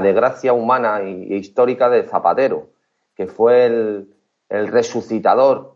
[0.01, 2.69] desgracia humana e histórica de Zapatero,
[3.15, 4.15] que fue el,
[4.49, 5.75] el resucitador,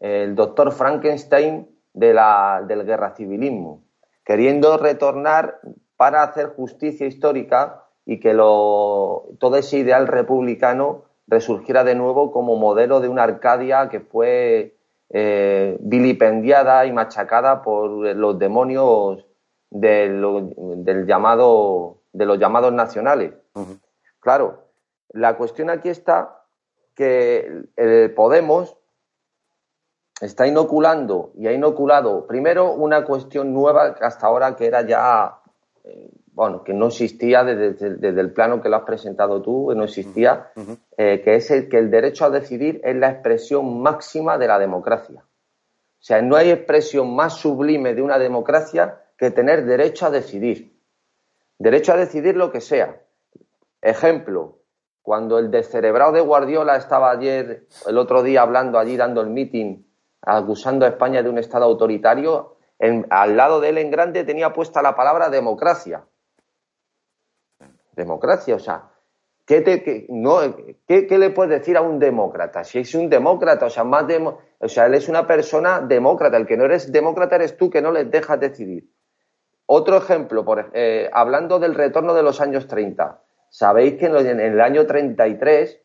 [0.00, 3.82] el doctor Frankenstein de la, del guerra civilismo,
[4.24, 5.60] queriendo retornar
[5.96, 12.56] para hacer justicia histórica y que lo, todo ese ideal republicano resurgiera de nuevo como
[12.56, 14.76] modelo de una Arcadia que fue
[15.10, 19.26] eh, vilipendiada y machacada por los demonios
[19.70, 23.32] del llamado, de los llamados nacionales.
[24.20, 24.68] Claro,
[25.10, 26.44] la cuestión aquí está
[26.94, 28.76] que el Podemos
[30.20, 35.38] está inoculando y ha inoculado primero una cuestión nueva hasta ahora que era ya,
[35.84, 40.50] eh, bueno, que no existía desde, el plano que lo has presentado tú, no existía,
[40.96, 44.58] eh, que es el que el derecho a decidir es la expresión máxima de la
[44.58, 45.22] democracia.
[45.22, 50.78] O sea, no hay expresión más sublime de una democracia que tener derecho a decidir.
[51.58, 53.00] Derecho a decidir lo que sea.
[53.82, 54.58] Ejemplo,
[55.02, 59.87] cuando el descerebrado de Guardiola estaba ayer, el otro día hablando allí, dando el meeting
[60.22, 62.56] acusando a España de un Estado autoritario,
[63.10, 66.04] al lado de él en grande tenía puesta la palabra democracia.
[67.92, 68.90] Democracia, o sea,
[69.44, 70.38] ¿qué, no,
[70.86, 72.62] ¿qué, le puedes decir a un demócrata?
[72.62, 74.04] Si es un demócrata, o sea, más
[74.60, 77.82] o sea, él es una persona demócrata, el que no eres demócrata eres tú que
[77.82, 78.88] no les dejas decidir.
[79.66, 84.60] Otro ejemplo, por, eh, hablando del retorno de los años 30, sabéis que en el
[84.60, 85.80] año 33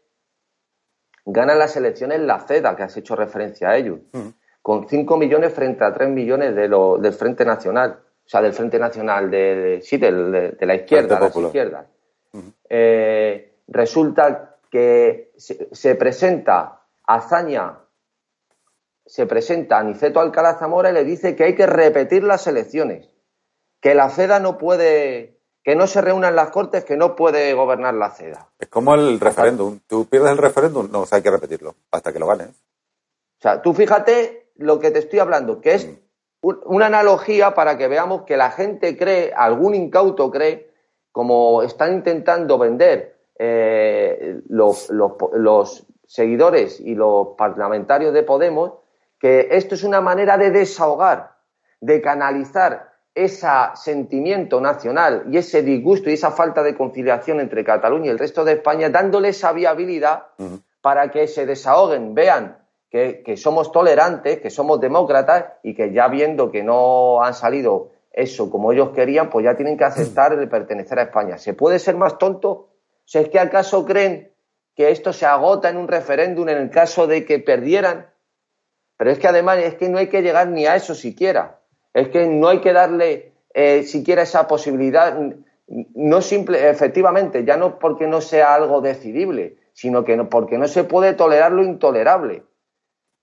[1.25, 4.27] gana las elecciones la CEDA, que has hecho referencia a ello, mm.
[4.61, 8.53] con 5 millones frente a 3 millones de lo, del Frente Nacional, o sea, del
[8.53, 11.87] Frente Nacional de, sí, de, la izquierda, las izquierdas.
[12.31, 12.47] Mm.
[12.69, 17.79] Eh, resulta que se, presenta Azaña,
[19.05, 23.09] se presenta Aniceto Alcalá Zamora y le dice que hay que repetir las elecciones,
[23.79, 27.93] que la CEDA no puede que no se reúnan las Cortes, que no puede gobernar
[27.93, 28.49] la CEDA.
[28.59, 29.79] Es como el referéndum.
[29.87, 32.49] Tú pierdes el referéndum, no, o sea, hay que repetirlo hasta que lo ganes.
[32.49, 35.87] O sea, tú fíjate lo que te estoy hablando, que es
[36.41, 36.53] mm.
[36.65, 40.69] una analogía para que veamos que la gente cree, algún incauto cree,
[41.11, 48.73] como están intentando vender eh, los, los seguidores y los parlamentarios de Podemos,
[49.19, 51.37] que esto es una manera de desahogar,
[51.79, 58.07] de canalizar ese sentimiento nacional y ese disgusto y esa falta de conciliación entre Cataluña
[58.07, 60.27] y el resto de España, dándole esa viabilidad
[60.81, 62.57] para que se desahoguen, vean
[62.89, 68.51] que, somos tolerantes, que somos demócratas y que ya viendo que no han salido eso
[68.51, 71.39] como ellos querían, pues ya tienen que aceptar el pertenecer a España.
[71.39, 72.69] ¿Se puede ser más tonto?
[73.05, 74.31] Sea, ¿es que acaso creen
[74.75, 78.11] que esto se agota en un referéndum en el caso de que perdieran?
[78.97, 81.62] Pero es que además es que no hay que llegar ni a eso siquiera.
[81.93, 85.17] Es que no hay que darle eh, siquiera esa posibilidad,
[85.67, 90.83] no simple, efectivamente, ya no porque no sea algo decidible, sino que porque no se
[90.83, 92.43] puede tolerar lo intolerable.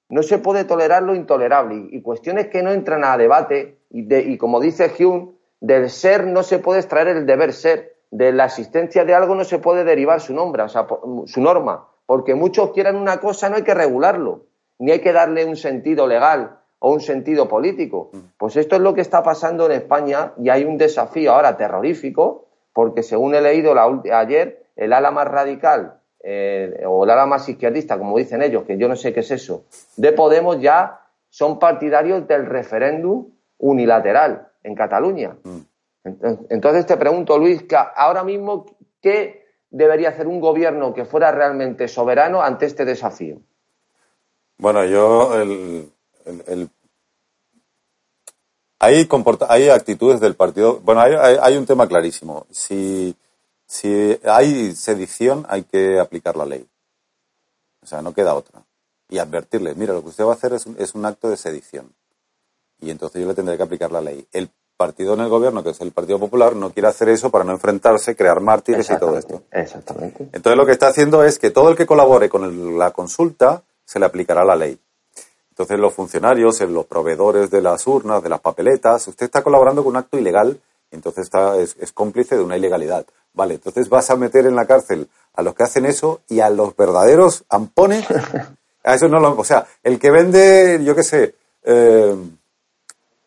[0.08, 1.88] No se puede tolerar lo intolerable.
[1.90, 6.42] Y, cuestiones que no entran a debate, y, y como dice Hume, del ser no
[6.42, 10.20] se puede extraer el deber ser, de la existencia de algo no se puede derivar
[10.20, 10.86] su nombre, o sea,
[11.26, 14.46] su norma, porque muchos quieran una cosa, no hay que regularlo,
[14.78, 18.10] ni hay que darle un sentido legal, o un sentido político.
[18.36, 22.48] Pues esto es lo que está pasando en España y hay un desafío ahora terrorífico
[22.72, 27.48] porque según he leído la, ayer, el ala más radical eh, o el ala más
[27.48, 29.64] izquierdista, como dicen ellos, que yo no sé qué es eso,
[29.96, 33.26] de Podemos ya son partidarios del referéndum
[33.58, 35.36] unilateral en Cataluña.
[36.48, 38.66] Entonces te pregunto, Luis, que ahora mismo,
[39.02, 43.36] ¿qué debería hacer un gobierno que fuera realmente soberano ante este desafío?
[44.58, 45.90] Bueno, yo el,
[48.78, 49.08] hay,
[49.48, 50.80] hay actitudes del partido.
[50.80, 52.46] Bueno, hay, un tema clarísimo.
[52.50, 53.14] Si,
[53.66, 56.66] si hay sedición, hay que aplicar la ley.
[57.82, 58.62] O sea, no queda otra.
[59.08, 61.36] Y advertirle, mira, lo que usted va a hacer es un, es un acto de
[61.36, 61.92] sedición.
[62.80, 64.26] Y entonces yo le tendré que aplicar la ley.
[64.32, 67.44] El partido en el gobierno, que es el Partido Popular, no quiere hacer eso para
[67.44, 69.42] no enfrentarse, crear mártires y todo esto.
[69.50, 70.30] Exactamente.
[70.32, 73.98] Entonces lo que está haciendo es que todo el que colabore con la consulta se
[73.98, 74.78] le aplicará la ley.
[75.60, 79.90] Entonces los funcionarios, los proveedores de las urnas, de las papeletas, usted está colaborando con
[79.90, 80.58] un acto ilegal,
[80.90, 83.04] entonces está, es, cómplice de una ilegalidad.
[83.34, 86.48] Vale, entonces vas a meter en la cárcel a los que hacen eso y a
[86.48, 88.06] los verdaderos ampones,
[88.84, 92.16] a eso no lo, o sea, el que vende, yo qué sé, eh,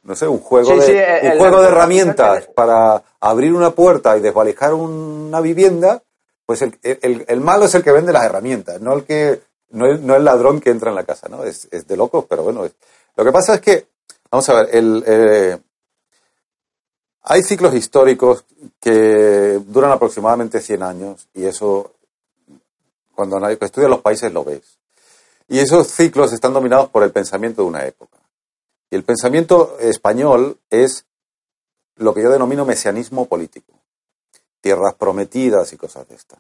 [0.02, 4.74] no sé, un juego de, un juego de herramientas para abrir una puerta y desvalijar
[4.74, 6.02] una vivienda,
[6.48, 9.40] pues el, el, malo es el que vende las herramientas, no el que
[9.74, 11.44] no es, no el ladrón que entra en la casa, ¿no?
[11.44, 12.68] Es, de locos, pero bueno.
[13.16, 13.88] Lo que pasa es que,
[14.32, 15.60] vamos a ver, el, eh,
[17.24, 18.46] hay ciclos históricos
[18.80, 21.92] que duran aproximadamente 100 años y eso,
[23.16, 24.78] cuando estudias los países lo ves.
[25.48, 28.18] Y esos ciclos están dominados por el pensamiento de una época.
[28.90, 31.06] Y el pensamiento español es
[31.96, 33.74] lo que yo denomino mesianismo político.
[34.62, 36.40] Tierras prometidas y cosas de estas.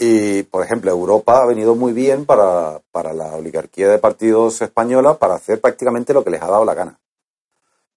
[0.00, 5.18] Y, por ejemplo, Europa ha venido muy bien para, para la oligarquía de partidos española
[5.18, 7.00] para hacer prácticamente lo que les ha dado la gana.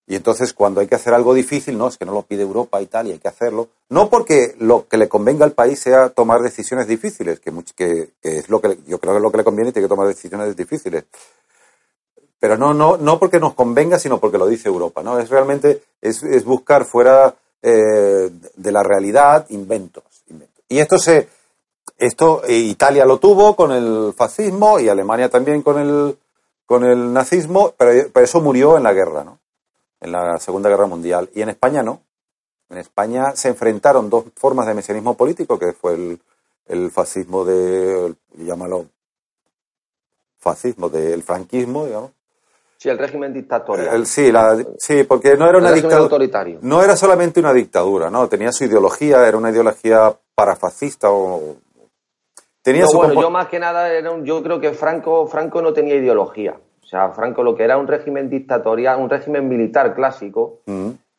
[0.07, 2.81] Y entonces cuando hay que hacer algo difícil, no, es que no lo pide Europa
[2.81, 3.69] y tal, y hay que hacerlo.
[3.89, 8.49] No porque lo que le convenga al país sea tomar decisiones difíciles, que, que, es
[8.49, 10.55] lo que yo creo que es lo que le conviene y tiene que tomar decisiones
[10.55, 11.05] difíciles.
[12.39, 15.19] Pero no, no, no porque nos convenga, sino porque lo dice Europa, ¿no?
[15.19, 20.63] Es realmente, es, es buscar fuera eh, de la realidad inventos, inventos.
[20.67, 21.27] Y esto se,
[22.01, 26.17] esto, eh, Italia lo tuvo con el fascismo y Alemania también con el,
[26.65, 29.41] con el nazismo, pero, pero eso murió en la guerra, ¿no?
[30.01, 31.29] en la Segunda Guerra Mundial.
[31.33, 32.01] Y en España no.
[32.69, 36.19] En España se enfrentaron dos formas de mesianismo político, que fue el,
[36.67, 38.87] el fascismo de, llámalo,
[40.39, 42.11] fascismo, del franquismo, digamos.
[42.77, 44.07] Sí, el régimen dictatorial.
[44.07, 44.31] sí,
[44.79, 46.27] sí, porque no era una dictadura.
[46.61, 48.27] No era solamente una dictadura, ¿no?
[48.27, 51.57] Tenía su ideología, era una ideología parafascista o.
[52.61, 55.95] Tenía su bueno, yo más que nada, era yo creo que Franco, Franco no tenía
[55.95, 56.57] ideología.
[56.83, 60.59] O sea, Franco lo que era un régimen dictatorial, un régimen militar clásico,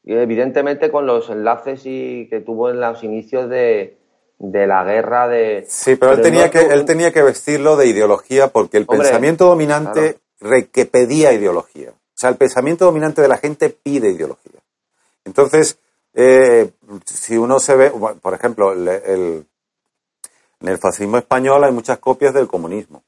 [0.05, 3.99] y evidentemente con los enlaces y que tuvo en los inicios de,
[4.39, 5.65] la guerra de...
[5.67, 10.19] Sí, pero, él, tenía que, él tenía que vestirlo de ideología porque el pensamiento dominante
[10.73, 11.91] que pedía ideología.
[11.91, 14.61] O sea, el pensamiento dominante de la gente pide ideología.
[15.25, 15.79] Entonces,
[16.15, 16.71] eh,
[17.07, 18.75] si uno se ve, por ejemplo,
[20.63, 23.03] en el fascismo español hay muchas copias del comunismo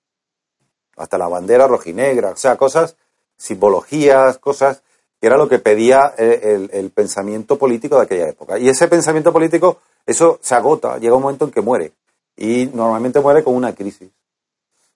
[0.97, 2.97] hasta la bandera rojinegra, o sea, cosas,
[3.37, 4.83] simbologías, cosas
[5.21, 8.59] que era lo que pedía eh, el, pensamiento político de aquella época.
[8.59, 11.93] Y ese pensamiento político, eso se agota, llega un momento en que muere.
[12.37, 14.11] Y normalmente muere con una crisis.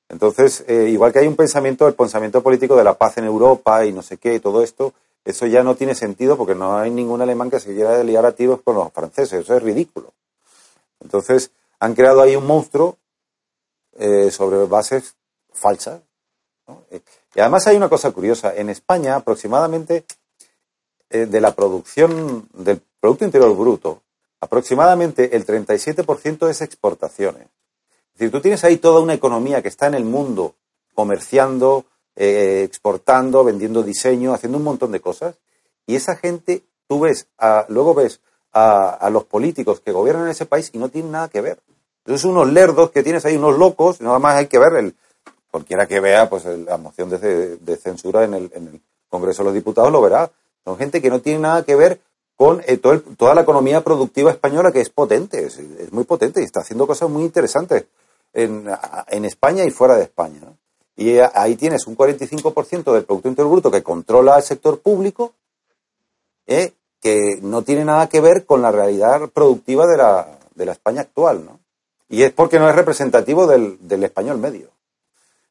[0.08, 3.84] Entonces, eh, igual que hay un pensamiento, el pensamiento político de la paz en Europa
[3.84, 4.92] y no sé qué, y todo esto,
[5.24, 8.32] eso ya no tiene sentido porque no hay ningún alemán que se quiera liar a
[8.32, 10.12] tiros con los franceses, eso es ridículo.
[11.00, 12.98] Entonces, han creado ahí un monstruo
[13.98, 15.16] eh, sobre bases
[15.52, 16.02] falsa.
[17.34, 18.54] Y además hay una cosa curiosa.
[18.54, 20.04] En España, aproximadamente
[21.10, 24.02] eh, de la producción del Producto Interior Bruto,
[24.40, 27.42] aproximadamente el 37% es exportaciones.
[27.42, 30.54] Es decir, tú tienes ahí toda una economía que está en el mundo
[30.94, 35.36] comerciando, eh, exportando, vendiendo diseño, haciendo un montón de cosas.
[35.86, 37.28] Y esa gente, tú ves,
[37.68, 38.20] luego ves
[38.52, 41.58] a, a, los políticos que gobiernan ese país y no tienen nada que ver.
[42.04, 44.94] Entonces, unos lerdos que tienes ahí, unos locos, nada más hay que ver el,
[45.50, 50.02] cualquiera que vea pues la moción de, censura en el, Congreso de los Diputados lo
[50.02, 50.30] verá.
[50.64, 51.98] Son gente que no tiene nada que ver
[52.36, 55.58] con eh, toda la economía productiva española que es potente, es,
[55.92, 57.86] muy potente y está haciendo cosas muy interesantes
[58.34, 58.68] en,
[59.24, 60.40] España y fuera de España.
[60.94, 65.32] Y ahí tienes un 45% del Producto Interior Bruto que controla el sector público,
[66.46, 70.72] eh, que no tiene nada que ver con la realidad productiva de la, de la
[70.72, 71.44] España actual.
[71.44, 71.60] ¿no?
[72.08, 74.70] Y es porque no es representativo del, del español medio.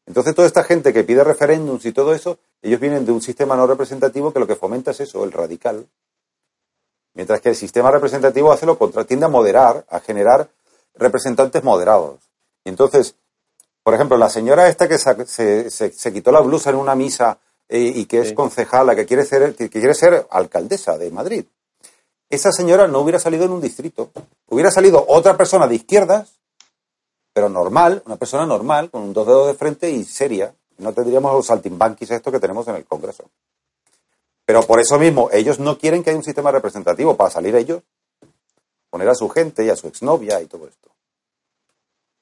[0.05, 3.57] Entonces, toda esta gente que pide referéndums y todo eso, ellos vienen de un sistema
[3.57, 5.85] no representativo que lo que fomenta es eso, el radical.
[7.13, 10.49] Mientras que el sistema representativo hace lo contrario, tiende a moderar, a generar
[10.95, 12.19] representantes moderados.
[12.63, 13.15] Y entonces,
[13.83, 17.37] por ejemplo, la señora esta que se, se, quitó la blusa en una misa
[17.69, 21.45] eh, y que es concejala, que quiere, ser, que quiere ser alcaldesa de Madrid,
[22.29, 24.11] esa señora no hubiera salido en un distrito.
[24.49, 26.37] Hubiera salido otra persona de izquierdas
[27.37, 30.55] pero normal, una persona normal, con dos dedos de frente y seria.
[30.79, 33.29] No tendríamos los saltimbanquis estos que tenemos en el Congreso.
[34.43, 37.83] Pero por eso mismo, ellos no quieren que haya un sistema representativo para salir ellos,
[38.89, 40.89] poner a su gente y a su exnovia y todo esto.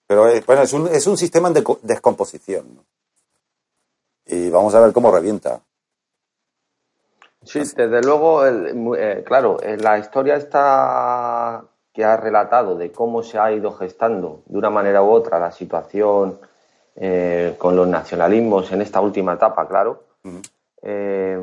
[0.06, 2.86] Pero bueno, es un, es un sistema de descomposición.
[4.26, 5.62] Y vamos a ver cómo revienta.
[7.46, 11.64] Sí, desde luego, eh, claro, eh, la historia está
[11.94, 15.52] que ha relatado de cómo se ha ido gestando de una manera u otra la
[15.52, 16.40] situación
[16.96, 20.04] eh, con los nacionalismos en esta última etapa, claro.
[20.82, 21.40] Eh,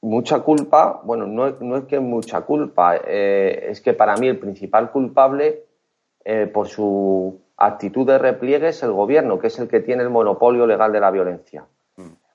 [0.00, 5.64] mucha culpa, bueno, no, es que mucha culpa, es que para mí el principal culpable
[6.54, 10.66] por su actitud de repliegue es el gobierno, que es el que tiene el monopolio
[10.66, 11.64] legal de la violencia.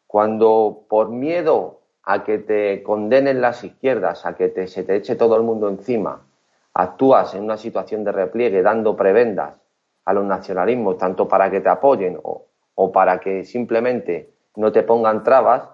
[0.06, 5.18] Cuando por miedo a que te condenen las izquierdas, a que te, se te eche
[5.18, 6.26] todo el mundo encima,
[6.74, 9.56] actúas en una situación de repliegue dando prebendas
[10.06, 15.24] a los nacionalismos, tanto para que te apoyen o, para que simplemente no te pongan
[15.24, 15.68] trabas,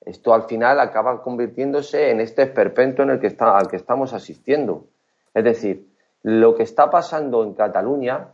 [0.00, 4.14] esto al final acaba convirtiéndose en este esperpento en el que está, al que estamos
[4.14, 4.86] asistiendo.
[5.34, 5.86] Es decir,
[6.22, 8.28] lo que está pasando en Cataluña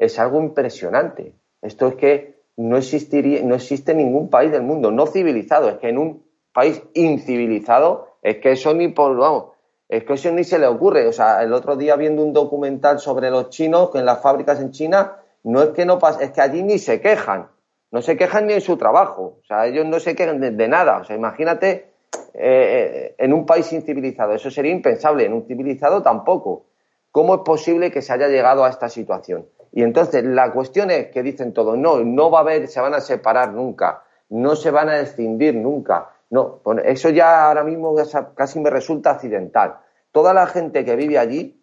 [0.00, 1.34] es algo impresionante.
[1.60, 5.68] Esto es que no, existiría, no existe ningún país del mundo no civilizado.
[5.68, 9.52] Es que en un país incivilizado es que eso ni por, vamos,
[9.88, 11.06] Es que eso ni se le ocurre.
[11.06, 14.58] O sea, el otro día viendo un documental sobre los chinos, que en las fábricas
[14.60, 17.48] en China, no es que no pasa, es que allí ni se quejan.
[17.90, 19.38] No se quejan ni en su trabajo.
[19.42, 20.98] O sea, ellos no se quejan de, nada.
[20.98, 21.92] O sea, imagínate
[22.32, 24.32] eh, en un país incivilizado.
[24.32, 25.26] Eso sería impensable.
[25.26, 26.64] En un civilizado tampoco.
[27.10, 29.44] ¿Cómo es posible que se haya llegado a esta situación?
[29.72, 32.94] Y entonces la cuestión es que dicen todos, no, no va a haber, se van
[32.94, 36.10] a separar nunca, no se van a escindir nunca.
[36.30, 37.94] No, eso ya ahora mismo
[38.34, 39.78] casi me resulta accidental.
[40.12, 41.60] Toda la gente que vive allí,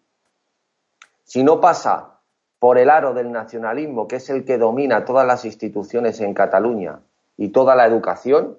[1.24, 2.20] si no pasa
[2.60, 6.99] por el aro del nacionalismo, que es el que domina todas las instituciones en Cataluña
[7.38, 8.58] y toda la educación,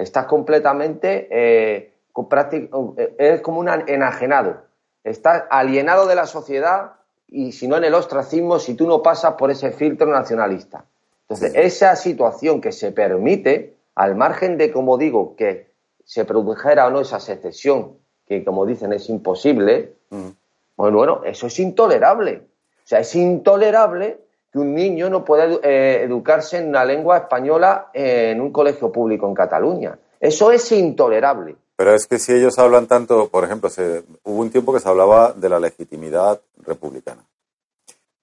[0.00, 4.62] estás completamente, eh, eh, es como un enajenado,
[5.04, 6.97] estás alienado de la sociedad
[7.28, 10.84] y si no en el ostracismo, si tú no pasas por ese filtro nacionalista.
[11.22, 15.68] Entonces, esa situación que se permite, al margen de, como digo, que
[16.04, 21.58] se produjera o no esa secesión, que como dicen es imposible, pues bueno, eso es
[21.60, 22.42] intolerable.
[22.84, 24.18] O sea, es intolerable
[24.50, 29.28] que un niño no pueda eh, educarse en una lengua española en un colegio público
[29.28, 29.98] en Cataluña.
[30.18, 31.56] Eso es intolerable.
[31.78, 34.88] Pero es que si ellos hablan tanto, por ejemplo, se, hubo un tiempo que se
[34.88, 37.24] hablaba de la legitimidad republicana.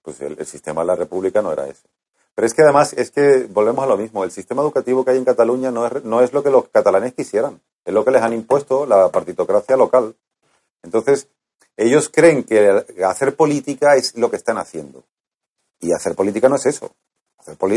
[0.02, 1.88] Pues el, sistema de la república no era ese.
[2.34, 5.16] Pero es que además, es que volvemos a lo mismo, el sistema educativo que hay
[5.16, 8.20] en Cataluña no es, no es lo que los catalanes quisieran, es lo que les
[8.20, 10.14] han impuesto la partitocracia local.
[10.82, 11.28] Entonces,
[11.78, 15.02] ellos creen que hacer política es lo que están haciendo.
[15.80, 16.90] Y hacer política no es eso.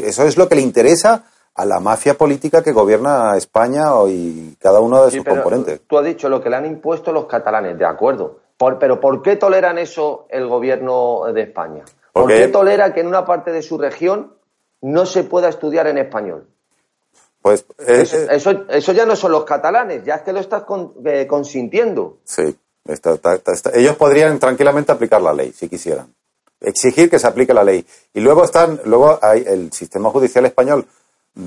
[0.04, 1.24] eso es lo que le interesa
[1.60, 5.82] a la mafia política que gobierna España y cada uno de sus componentes.
[5.88, 8.40] Tú has dicho lo que le han impuesto los catalanes, de acuerdo.
[8.80, 11.84] pero ¿por qué toleran eso el gobierno de España?
[12.14, 14.36] ¿Por qué tolera que en una parte de su región
[14.82, 16.48] no se pueda estudiar en español?
[17.42, 20.64] Pues eso, eso, ya no son los catalanes, ya es que lo estás
[21.04, 22.20] eh, consintiendo.
[22.24, 22.58] Sí,
[23.74, 26.08] ellos podrían tranquilamente aplicar la ley si quisieran
[26.62, 27.86] exigir que se aplique la ley.
[28.14, 30.86] Y luego están, luego hay el sistema judicial español,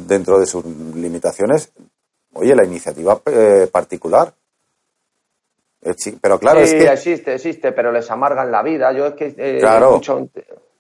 [0.07, 1.73] dentro de sus limitaciones,
[2.35, 4.33] oye, la iniciativa eh, particular.
[5.83, 6.85] Eh, pero claro, es que.
[6.85, 8.93] existe, existe, pero les amargan la vida.
[8.93, 9.35] Yo es que.
[9.37, 10.01] Eh, claro,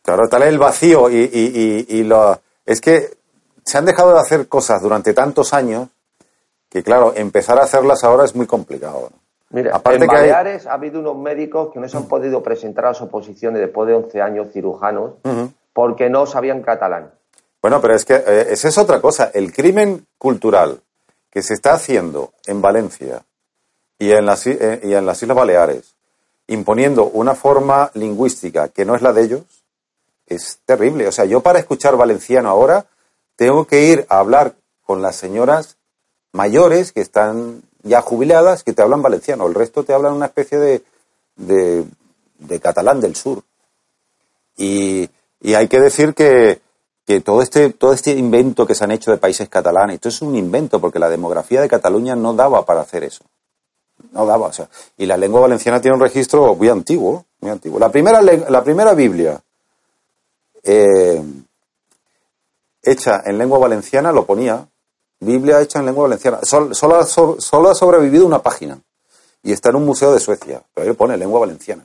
[0.03, 3.11] claro, tal es el vacío y, y, y, lo, es que
[3.65, 5.89] se han dejado de hacer cosas durante tantos años
[6.69, 9.11] que, claro, empezar a hacerlas ahora es muy complicado.
[9.51, 12.89] Mira, Aparte en Baleares ha habido unos médicos que no se han podido presentar a
[12.89, 15.17] las oposiciones después de 11 años cirujanos
[15.75, 17.11] porque no sabían catalán.
[17.63, 19.31] Bueno, pero es que eh, esa es otra cosa.
[19.33, 20.83] El crimen cultural
[21.31, 23.25] que se está haciendo en Valencia
[23.99, 25.95] y en, las, eh, y en las Islas Baleares,
[26.49, 29.43] imponiendo una forma lingüística que no es la de ellos,
[30.27, 31.07] es terrible.
[31.07, 32.87] O sea, yo para escuchar valenciano ahora
[33.37, 34.55] tengo que ir a hablar
[34.85, 35.77] con las señoras
[36.33, 40.59] mayores que están ya jubiladas que te hablan valenciano, el resto te hablan una especie
[40.59, 40.83] de,
[41.37, 43.43] de, catalán del sur.
[44.57, 45.09] Y,
[45.45, 46.61] hay que decir que,
[47.07, 50.23] que, todo, este, todo este invento que se han hecho de países catalanes, esto es
[50.23, 53.25] un invento porque la demografía de Cataluña no daba para hacer eso.
[54.13, 57.79] No daba, o sea, y la lengua valenciana tiene un registro muy antiguo, muy antiguo.
[57.79, 59.41] La primera, la primera Biblia
[60.63, 61.23] eh,
[62.83, 64.67] hecha en lengua valenciana lo ponía
[65.21, 66.41] Biblia hecha en lengua valenciana.
[66.43, 67.05] Solo, ha,
[67.75, 68.79] sobrevivido una página
[69.43, 71.85] y está en un museo de Suecia, pero ahí pone lengua valenciana.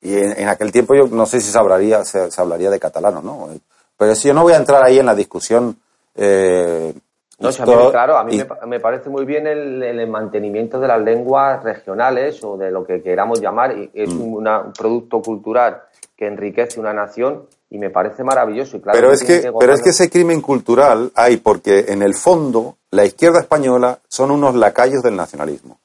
[0.00, 3.22] Y en, aquel tiempo yo no sé si se hablaría, se, hablaría de catalán o
[3.22, 3.48] no.
[3.96, 5.76] Pero si yo no voy a entrar ahí en la discusión.
[6.14, 6.94] Eh,
[7.38, 7.50] no,
[7.90, 12.70] claro, a mí me, parece muy bien el, mantenimiento de las lenguas regionales o de
[12.70, 13.74] lo que queramos llamar.
[13.92, 14.20] Es mm.
[14.20, 15.82] un producto cultural
[16.16, 18.76] que enriquece una nación y me parece maravilloso.
[18.76, 22.14] Y claro, pero, es que, pero es que ese crimen cultural hay porque en el
[22.14, 25.78] fondo la izquierda española son unos lacayos del nacionalismo.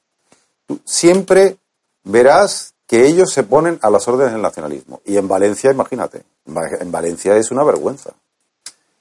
[0.84, 1.56] siempre
[2.04, 5.00] verás que ellos se ponen a las órdenes del nacionalismo.
[5.04, 8.10] Y en Valencia, imagínate, en Valencia es una vergüenza.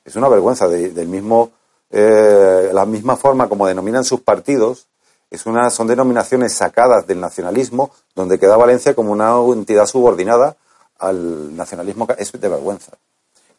[0.06, 1.50] Es una vergüenza del mismo,
[1.90, 4.86] eh, la misma forma como denominan sus partidos,
[5.32, 10.56] es una, son denominaciones sacadas del nacionalismo, donde queda Valencia como una entidad subordinada
[11.00, 12.92] al nacionalismo es de vergüenza.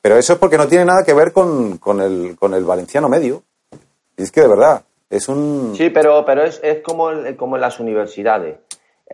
[0.00, 3.08] Pero eso es porque no tiene nada que ver con, con, el, con el valenciano
[3.08, 3.42] medio.
[4.16, 5.74] Y es que de verdad, es un...
[5.76, 8.58] Sí, pero, pero es, es como, como en las universidades.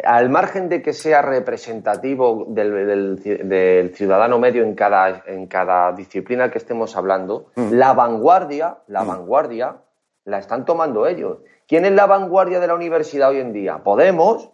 [0.04, 6.50] Al margen de que sea representativo del, del, ciudadano medio en cada, en cada disciplina
[6.50, 7.72] que estemos hablando, mm.
[7.72, 9.08] la vanguardia, la mm.
[9.08, 9.76] vanguardia,
[10.24, 11.38] la están tomando ellos.
[11.66, 13.78] ¿Quién es la vanguardia de la universidad hoy en día?
[13.82, 14.50] ¿Podemos?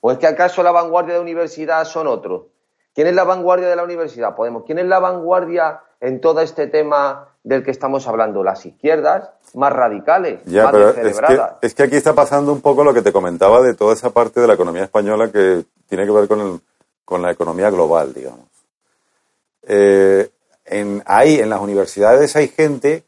[0.00, 2.44] ¿O es que acaso la vanguardia de la universidad son otros?
[2.94, 4.34] ¿Quién es la vanguardia de la universidad?
[4.34, 4.64] Podemos.
[4.64, 9.72] ¿Quién es la vanguardia en todo este tema del que estamos hablando, las izquierdas más
[9.72, 11.56] radicales, Ya, más pero es que, descerebradas.
[11.62, 14.40] es que aquí está pasando un poco lo que te comentaba de toda esa parte
[14.40, 16.60] de la economía española que tiene que ver con, el-
[17.04, 18.46] con la economía global, digamos.
[19.62, 20.28] Eh,
[20.64, 23.04] en, hay, en las universidades hay gente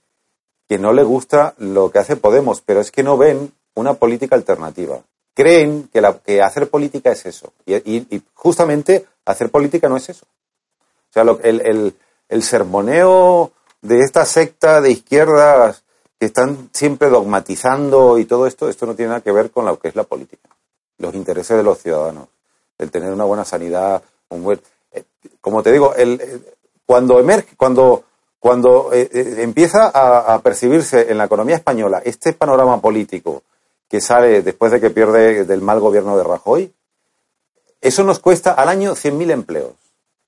[0.68, 4.36] que no le gusta lo que hace Podemos, pero es que no ven una política
[4.36, 5.00] alternativa.
[5.34, 7.52] Creen que, la, que hacer política es eso.
[7.66, 10.26] Y, y- y justamente hacer política no es eso.
[11.10, 11.94] O sea, lo- el, el-
[12.28, 13.50] el sermoneo
[13.82, 15.82] de esta secta de izquierdas
[16.18, 19.78] que están siempre dogmatizando y todo esto, esto no tiene nada que ver con lo
[19.78, 20.48] que es la política.
[20.98, 22.28] Los intereses de los ciudadanos,
[22.78, 24.60] el tener una buena sanidad, un buen...
[24.92, 25.04] eh,
[25.40, 26.46] Como te digo, el, el-
[26.84, 28.04] cuando emerge, cuando,
[28.40, 33.42] cuando eh, eh, empieza a, a percibirse en la economía española este panorama político
[33.88, 36.72] que sale después de que pierde del mal gobierno de Rajoy,
[37.80, 39.72] eso nos cuesta al año 100.000 empleos.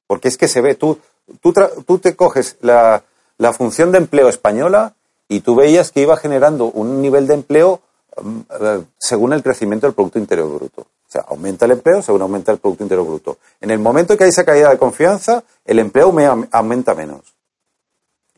[0.06, 0.98] Porque es que se ve, tú,
[1.40, 1.52] tú,
[1.86, 3.02] tú te coges la,
[3.40, 4.94] la función de empleo española
[5.26, 7.80] y tú veías que iba generando un nivel de empleo
[8.22, 10.82] mm, eh, según el crecimiento del Producto Interior Bruto.
[10.82, 13.38] O sea, aumenta el empleo según aumenta el Producto Interior Bruto.
[13.62, 17.34] En el momento que hay esa caída de confianza, el empleo me aumenta menos.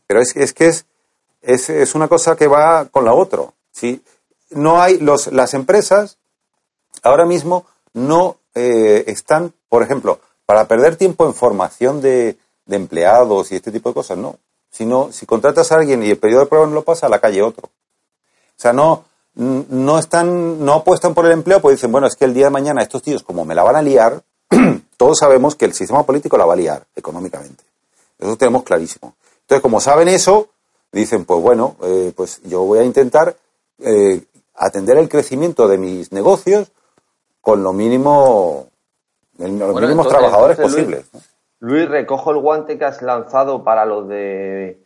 [0.07, 0.85] Pero es, es que es,
[1.41, 3.41] es, es una cosa que va con la otra.
[3.73, 4.01] ¿sí?
[4.51, 6.17] No hay los, las empresas
[7.01, 13.51] ahora mismo no eh, están, por ejemplo, para perder tiempo en formación de, de empleados
[13.51, 14.37] y este tipo de cosas, no.
[14.73, 17.19] Sino, si contratas a alguien y el periodo de prueba no lo pasa, a la
[17.19, 17.67] calle otro.
[17.67, 19.05] O sea, no,
[19.35, 22.49] no están, no apuestan por el empleo, pues dicen, bueno, es que el día de
[22.49, 24.23] mañana estos tíos, como me la van a liar,
[24.97, 27.63] todos sabemos que el sistema político la va a liar económicamente.
[28.17, 29.13] Eso lo tenemos clarísimo.
[29.41, 30.47] Entonces, como saben eso,
[30.91, 33.35] dicen, pues bueno, eh, pues yo voy a intentar
[33.79, 34.23] eh,
[34.55, 36.69] atender el crecimiento de mis negocios
[37.41, 38.67] con lo mínimo,
[39.37, 41.13] el- los Bueno, mínimos entonces- trabajadores entonces, Luis, posibles.
[41.13, 41.32] ¿no?
[41.63, 44.83] Luis, recojo el guante que has lanzado para los de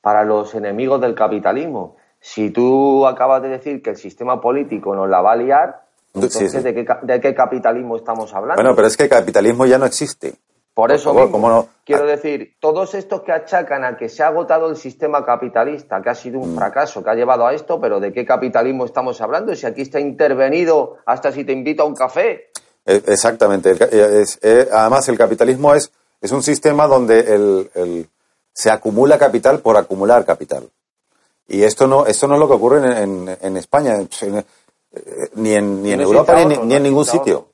[0.00, 1.96] para los enemigos del capitalismo.
[2.18, 5.82] Si tú acabas de decir que el sistema político nos la va a liar,
[6.14, 6.58] entonces sí.
[6.58, 8.60] ¿de, qué, de qué capitalismo estamos hablando?
[8.60, 10.30] Bueno, pero es que el capitalismo ya no existe.
[10.74, 11.68] Por por eso favor, mismo, ¿cómo no?
[11.84, 12.06] quiero Ah.
[12.06, 16.14] decir, todos estos que achacan a que se ha agotado el sistema capitalista, que ha
[16.16, 16.42] sido Mm.
[16.42, 19.54] un fracaso, que ha llevado a esto, pero ¿de qué capitalismo estamos hablando?
[19.54, 22.50] Si aquí está intervenido hasta si te invito a un café.
[22.86, 23.70] Eh, Exactamente.
[23.72, 28.08] Es- eh, además, el capitalismo es, es un sistema donde el, el-
[28.52, 30.68] se acumula capital por acumular capital.
[31.46, 34.44] Y esto no, esto no es lo que ocurre en, en- en España, en- eh,
[35.34, 37.48] ni en, ni en Europa, ni, en- ni ningún sitio.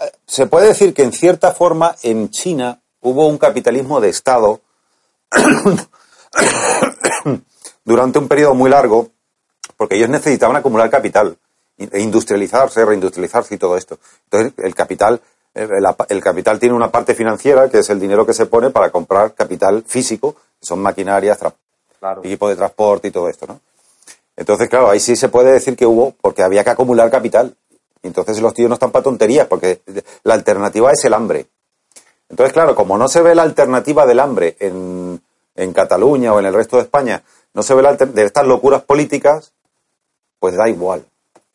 [0.00, 4.60] Eh, Se puede decir que en cierta forma en China hubo un capitalismo de Estado
[7.84, 9.08] durante un periodo muy largo,
[9.76, 11.36] porque ellos necesitaban acumular capital,
[11.76, 13.98] e industrializarse, reindustrializarse y todo esto.
[14.30, 15.20] Entonces, el capital,
[15.54, 18.90] la- el capital tiene una parte financiera, que es el dinero que se pone para
[18.90, 21.38] comprar capital físico, que son maquinarias,
[22.00, 22.20] Claro.
[22.22, 23.60] equipo de transporte y todo esto, ¿no?
[24.36, 27.54] Entonces, claro, ahí sí se puede decir que hubo, porque había que acumular capital.
[28.02, 29.80] Entonces los tíos no están para tonterías, porque
[30.24, 31.46] la alternativa es el hambre.
[32.28, 35.22] Entonces, claro, como no se ve la alternativa del hambre en,
[35.54, 37.22] en Cataluña o en el resto de España,
[37.54, 39.52] no se ve la de estas locuras políticas,
[40.40, 41.04] pues da igual,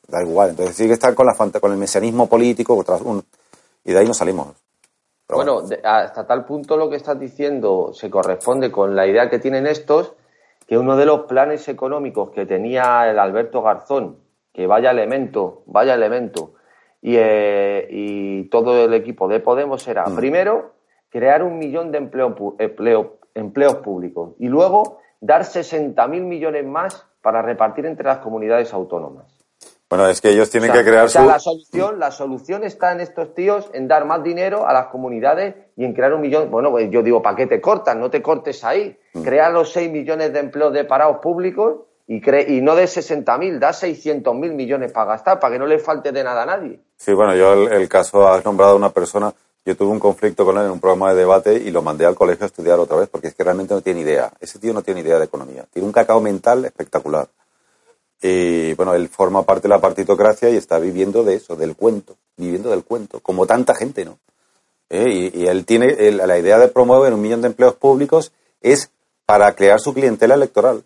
[0.08, 0.52] da igual.
[0.52, 2.74] Entonces sigue estar con, la, con el mesianismo político
[3.04, 3.24] un-
[3.90, 4.50] y de ahí no salimos.
[5.28, 9.30] Pero Bueno, de- hasta tal punto lo que estás diciendo se corresponde con la idea
[9.32, 10.14] que tienen estos,
[10.68, 14.18] que uno de los planes económicos que tenía el Alberto Garzón,
[14.54, 16.54] que vaya elemento, vaya elemento,
[17.02, 20.74] y, eh, y todo el equipo de Podemos era, primero,
[21.10, 27.88] crear un millón de empleo- empleos públicos y luego dar 60.000 millones más para repartir
[27.88, 29.26] entre las comunidades autónomas.
[29.90, 31.28] Bueno, es que ellos tienen O sea, que crear o sea, su...
[31.28, 35.56] la solución, la solución está en estos tíos en dar más dinero a las comunidades
[35.76, 36.52] y en crear un millón.
[36.52, 37.96] Bueno, pues yo digo, ¿para qué te cortas?
[37.96, 38.96] No te cortes ahí.
[39.14, 39.24] Mm.
[39.24, 43.58] Crea los 6 millones de empleos de parados públicos y, cre- y no de 60.000,
[43.58, 46.80] da 600.000 millones para gastar, para que no le falte de nada a nadie.
[46.98, 49.34] Sí, bueno, yo el, el caso, has nombrado a una persona,
[49.66, 52.16] yo tuve un conflicto con él en un programa de debate y lo mandé al
[52.16, 54.32] colegio a estudiar otra vez porque es que realmente no tiene idea.
[54.40, 55.66] Ese tío no tiene idea de economía.
[55.74, 57.28] Tiene un cacao mental espectacular.
[58.22, 62.16] Y bueno, él forma parte de la partitocracia y está viviendo de eso, del cuento,
[62.38, 64.18] viviendo del cuento, como tanta gente, ¿no?
[64.90, 68.92] Eh, Y, y él tiene, la idea de promover un millón de empleos públicos es
[69.26, 70.84] para crear su clientela electoral.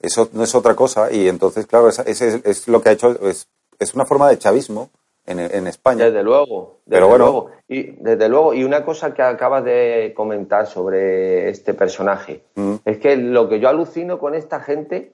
[0.00, 3.10] Eso no es otra cosa y entonces, claro, ese es, es lo que ha hecho,
[3.28, 4.90] es, es una forma de chavismo
[5.26, 6.04] en, en España.
[6.06, 7.24] Desde luego, desde Pero bueno.
[7.24, 7.50] luego.
[7.68, 12.74] Y desde luego, y una cosa que acabas de comentar sobre este personaje, Mm.
[12.84, 15.12] es que lo que yo alucino con esta gente,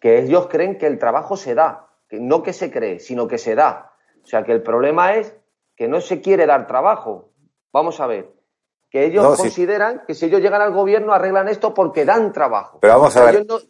[0.00, 3.38] que ellos creen que el trabajo se da, que no que se cree, sino que
[3.38, 3.92] se da.
[4.24, 5.34] O sea que el problema es
[5.76, 7.30] que no se quiere dar trabajo.
[7.72, 8.32] Vamos a ver,
[8.90, 12.78] que ellos consideran que si ellos llegan al gobierno arreglan esto porque dan trabajo.
[12.80, 13.36] Pero vamos a ver.
[13.36, 13.68] Ellos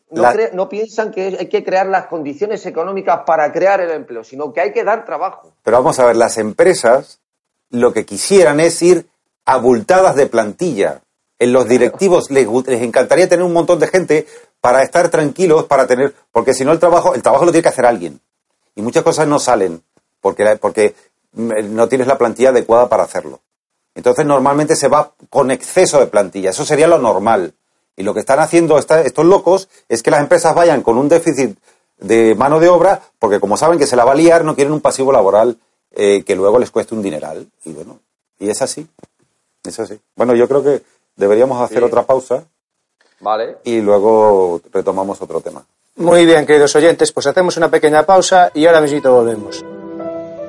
[0.54, 4.62] no, piensan que hay que crear las condiciones económicas para crear el empleo, sino que
[4.62, 5.52] hay que dar trabajo.
[5.62, 7.20] Pero vamos a ver, las empresas
[7.68, 9.06] lo que quisieran es ir
[9.44, 11.02] abultadas de plantilla.
[11.38, 14.26] En los directivos les, les encantaría tener un montón de gente
[14.60, 17.68] para estar tranquilos, para tener, porque si no el trabajo, el trabajo lo tiene que
[17.68, 18.20] hacer alguien.
[18.74, 19.82] Y muchas cosas no salen
[20.20, 20.94] porque, porque
[21.32, 23.40] no tienes la plantilla adecuada para hacerlo.
[23.94, 26.50] Entonces normalmente se va con exceso de plantilla.
[26.50, 27.54] Eso sería lo normal.
[27.96, 31.58] Y lo que están haciendo estos locos es que las empresas vayan con un déficit
[31.98, 34.72] de mano de obra porque como saben que se la va a liar no quieren
[34.72, 35.58] un pasivo laboral
[35.92, 37.48] eh, que luego les cueste un dineral.
[37.64, 38.00] Y bueno,
[38.38, 38.86] y es así.
[39.64, 40.00] Es así.
[40.16, 40.82] Bueno, yo creo que
[41.16, 42.44] deberíamos hacer otra pausa.
[43.20, 43.58] Vale.
[43.64, 45.62] Y luego retomamos otro tema.
[45.96, 49.62] Muy bien, queridos oyentes, pues hacemos una pequeña pausa y ahora mismo volvemos.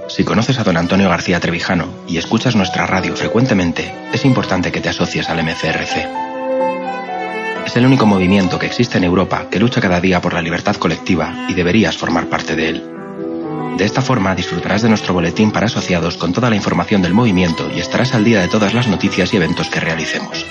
[0.08, 4.82] Si conoces a don Antonio García Trevijano y escuchas nuestra radio frecuentemente, es importante que
[4.82, 6.08] te asocies al MCRC.
[7.66, 10.76] Es el único movimiento que existe en Europa que lucha cada día por la libertad
[10.76, 12.92] colectiva y deberías formar parte de él.
[13.78, 17.70] De esta forma disfrutarás de nuestro boletín para asociados con toda la información del movimiento
[17.74, 20.46] y estarás al día de todas las noticias y eventos que realicemos.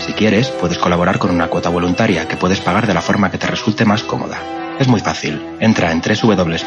[0.00, 3.38] Si quieres, puedes colaborar con una cuota voluntaria que puedes pagar de la forma que
[3.38, 4.38] te resulte más cómoda.
[4.78, 5.56] Es muy fácil.
[5.58, 6.58] Entra en www.mcrc.es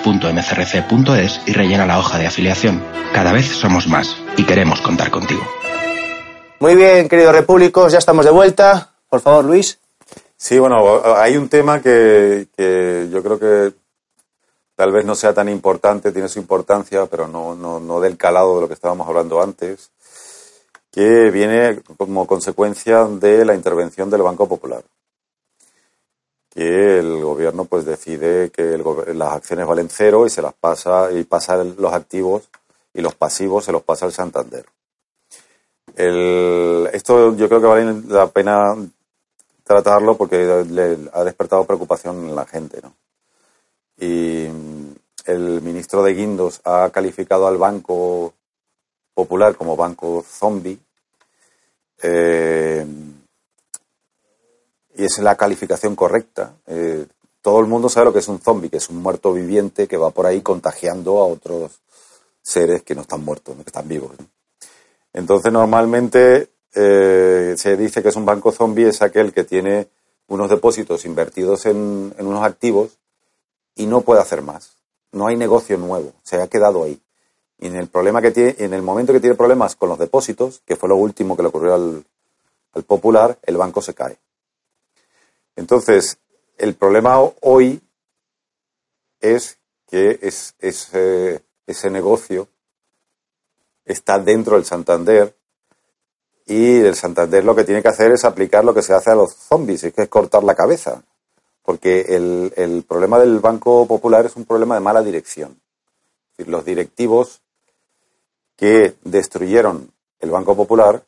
[1.46, 2.84] y rellena la hoja de afiliación.
[3.14, 5.44] Cada vez somos más y queremos contar contigo.
[6.60, 8.90] Muy bien, queridos repúblicos, ya estamos de vuelta.
[9.08, 9.80] Por favor, Luis.
[10.36, 12.48] Sí, bueno, hay un tema que,
[13.12, 13.74] yo creo que
[14.76, 18.56] tal vez no sea tan importante, tiene su importancia, pero no, no, no del calado
[18.56, 19.92] de lo que estábamos hablando antes,
[20.92, 24.84] que viene como consecuencia de la intervención del Banco Popular
[26.50, 28.78] que el gobierno pues decide que
[29.14, 32.50] las acciones valen cero y se las pasa y pasa los activos
[32.94, 34.66] y los pasivos se los pasa al Santander.
[35.96, 38.76] esto yo creo que vale la pena
[39.64, 42.94] tratarlo porque le ha despertado preocupación en la gente, ¿no?
[43.98, 44.48] Y
[45.26, 48.34] el ministro de Guindos ha calificado al Banco
[49.20, 50.80] Popular como banco zombie.
[52.02, 52.86] Eh,
[54.96, 56.54] y es la calificación correcta.
[56.68, 57.06] Eh,
[57.42, 59.98] todo el mundo sabe lo que es un zombie, que es un muerto viviente que
[59.98, 61.82] va por ahí contagiando a otros
[62.42, 64.12] seres que no están muertos, que están vivos.
[65.12, 69.90] Entonces, normalmente eh, se dice que es un banco zombie, es aquel que tiene
[70.30, 72.98] unos depósitos invertidos en, en unos activos
[73.76, 74.78] y no puede hacer más.
[75.12, 77.02] No hay negocio nuevo, se ha quedado ahí.
[77.60, 80.62] Y en el, problema que tiene, en el momento que tiene problemas con los depósitos,
[80.66, 82.06] que fue lo último que le ocurrió al,
[82.74, 84.18] al Popular, el banco se cae.
[85.56, 86.18] Entonces,
[86.58, 87.82] el problema hoy
[89.20, 89.58] es
[89.88, 92.48] que ese negocio
[93.86, 95.36] está dentro del Santander
[96.46, 99.16] y el Santander lo que tiene que hacer es aplicar lo que se hace a
[99.16, 101.04] los zombies, es que es cortar la cabeza.
[101.64, 105.60] Porque el, el problema del Banco Popular es un problema de mala dirección.
[106.38, 107.42] Los directivos
[108.60, 109.90] que destruyeron
[110.20, 111.02] el Banco Popular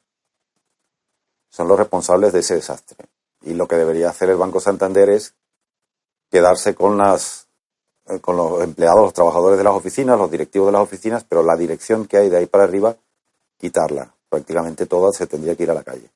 [1.50, 3.10] son los responsables de ese desastre.
[3.42, 5.34] Y lo que debería hacer el Banco Santander es
[6.30, 7.48] quedarse con las
[8.08, 11.44] eh, con los empleados, los trabajadores de las oficinas, los directivos de las oficinas, pero
[11.44, 12.96] la dirección que hay de ahí para arriba,
[13.58, 14.14] quitarla.
[14.30, 16.10] Prácticamente toda se tendría que ir a la calle.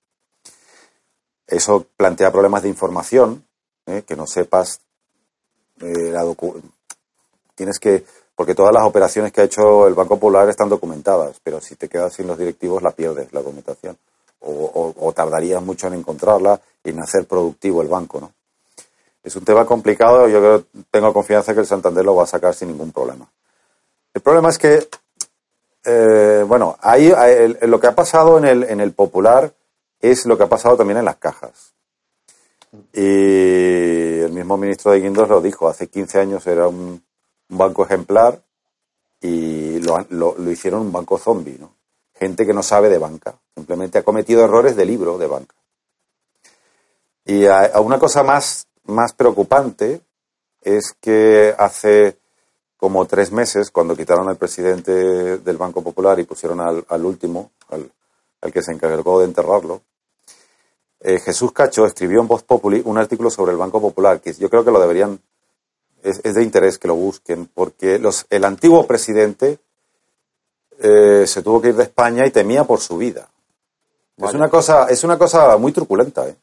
[1.47, 3.45] Eso plantea problemas de información,
[3.88, 4.03] ¿eh?
[4.07, 4.79] que no sepas
[5.81, 6.23] eh, la
[7.55, 8.05] tienes que
[8.36, 11.88] porque todas las operaciones que ha hecho el Banco Popular están documentadas, pero si te
[11.88, 13.97] quedas sin los directivos la pierdes la documentación
[14.41, 18.31] o, o, tardarías mucho en encontrarla y en hacer productivo el banco, ¿no?
[19.23, 22.53] Es un tema complicado, yo creo, tengo confianza que el Santander lo va a sacar
[22.53, 23.27] sin ningún problema.
[24.13, 24.88] El problema es que,
[25.83, 27.11] eh, bueno, ahí,
[27.61, 29.51] lo que ha pasado en el, en el Popular
[29.99, 31.73] es lo que ha pasado también en las cajas.
[32.93, 37.01] Y el mismo ministro de Guindos lo dijo, hace 15 años era un,
[37.50, 38.41] banco ejemplar
[39.22, 41.74] y lo, lo, hicieron un banco zombie, ¿no?
[42.14, 45.56] Gente que no sabe de banca, simplemente ha cometido errores de libro de banca.
[47.26, 50.02] Y a, una cosa más, más preocupante
[50.62, 52.18] es que hace
[52.78, 54.91] como tres meses, cuando quitaron al presidente
[55.39, 57.89] del Banco Popular y pusieron al, último, al,
[58.52, 59.82] que se encargó de enterrarlo,
[61.00, 64.50] eh, Jesús Cacho escribió en Voz Populi un artículo sobre el Banco Popular, que yo
[64.50, 65.20] creo que lo deberían,
[66.06, 69.60] es, de interés que lo busquen, porque los, el antiguo presidente
[70.80, 73.28] eh, se tuvo que ir de España y temía por su vida.
[74.18, 76.36] Es una cosa, es una cosa muy truculenta, ¿eh?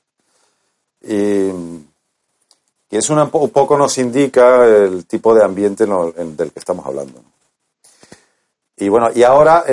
[1.05, 1.89] Y,
[2.91, 7.23] eso un poco nos indica el tipo de ambiente del que estamos hablando.
[8.77, 9.65] Y bueno, y ahora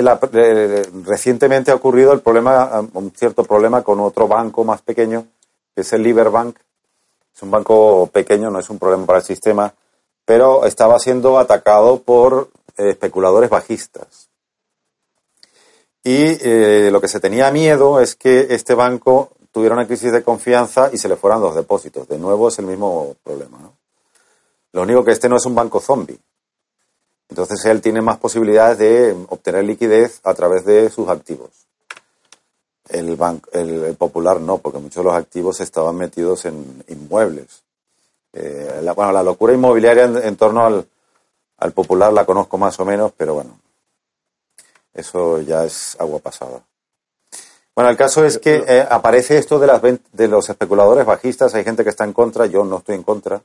[1.04, 5.26] recientemente ha ocurrido el problema, un cierto problema con otro banco más pequeño,
[5.74, 6.56] que es el Liberbank.
[7.34, 9.72] Es un banco pequeño, no es un problema para el sistema,
[10.24, 14.28] pero estaba siendo atacado por eh, especuladores bajistas.
[16.02, 20.22] Y eh, lo que se tenía miedo es que este banco tuviera una crisis de
[20.22, 22.08] confianza y se le fueran los depósitos.
[22.08, 23.58] De nuevo es el mismo problema.
[23.58, 23.74] ¿no?
[24.72, 26.18] Lo único que este no es un banco zombie.
[27.28, 31.59] Entonces él tiene más posibilidades de obtener liquidez a través de sus activos.
[32.90, 37.62] El, banco, el, popular no, porque muchos de los activos estaban metidos en inmuebles.
[38.32, 40.84] Eh, la, bueno, la locura inmobiliaria en, torno
[41.58, 43.58] al, popular la conozco más o menos, pero bueno,
[44.94, 46.60] eso ya es agua pasada.
[47.74, 51.64] Bueno, el caso es que eh, aparece esto de, las, de los especuladores bajistas, hay
[51.64, 53.42] gente que está en contra, yo no estoy en contra.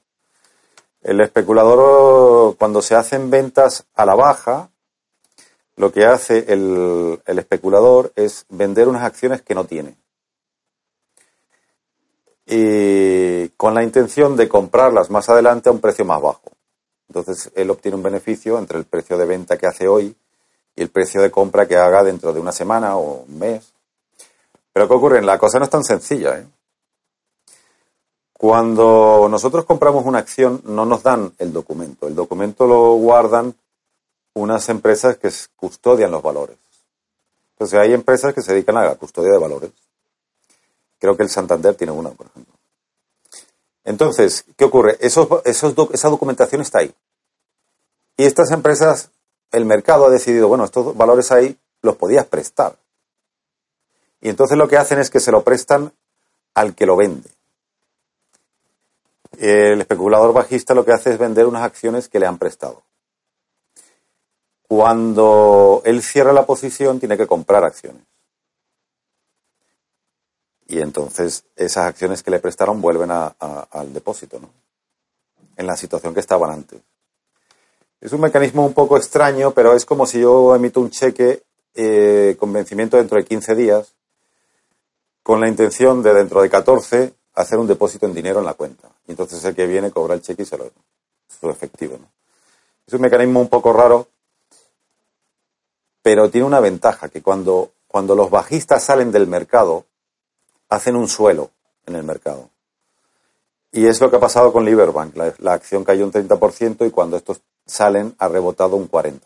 [1.01, 4.69] El especulador, cuando se hacen ventas a la baja,
[5.77, 9.95] lo que hace el, especulador es vender unas acciones que no tiene.
[12.45, 16.51] Y con la intención de comprarlas más adelante a un precio más bajo.
[17.09, 20.15] Entonces él obtiene un beneficio entre el precio de venta que hace hoy
[20.75, 23.73] y el precio de compra que haga dentro de una semana o un mes.
[24.71, 25.21] Pero ¿qué ocurre?
[25.21, 26.37] La cosa no es tan sencilla.
[26.37, 26.45] ¿eh?
[28.33, 32.07] Cuando nosotros compramos una acción, no nos dan el documento.
[32.07, 33.55] El documento lo guardan
[34.35, 36.57] unas empresas que custodian los valores.
[37.53, 39.71] Entonces, hay empresas que se dedican a la custodia de valores.
[40.99, 42.53] Creo que el Santander tiene una, por ejemplo.
[43.83, 44.97] Entonces, ¿qué ocurre?
[44.99, 46.93] esa documentación está ahí.
[48.17, 49.09] Y estas empresas,
[49.51, 52.77] el mercado ha decidido, bueno, estos valores ahí los podías prestar.
[54.21, 55.93] Y entonces lo que hacen es que se lo prestan
[56.53, 57.35] al que lo vende
[59.39, 62.83] el especulador bajista lo que hace es vender unas acciones que le han prestado.
[64.67, 68.01] Cuando él cierra la posición, tiene que comprar acciones.
[70.67, 74.49] Y entonces esas acciones que le prestaron vuelven al depósito, ¿no?
[75.57, 76.81] En la situación que estaban antes.
[78.01, 81.43] Es un mecanismo un poco extraño, pero es como si yo emito un cheque
[81.75, 83.93] eh, con vencimiento dentro de 15 días,
[85.23, 88.89] con la intención de dentro de 14 hacer un depósito en dinero en la cuenta.
[89.07, 90.71] Y entonces el que viene cobra el cheque y se lo
[91.39, 91.97] su efectivo.
[91.97, 92.07] ¿no?
[92.87, 94.07] Es un mecanismo un poco raro,
[96.05, 99.85] pero tiene una ventaja, que cuando, cuando los bajistas salen del mercado,
[100.69, 101.49] hacen un suelo
[101.87, 102.51] en el mercado.
[103.71, 105.15] Y es lo que ha pasado con Liberbank.
[105.15, 109.19] La, acción cayó un 30% y cuando estos salen ha rebotado un 40%.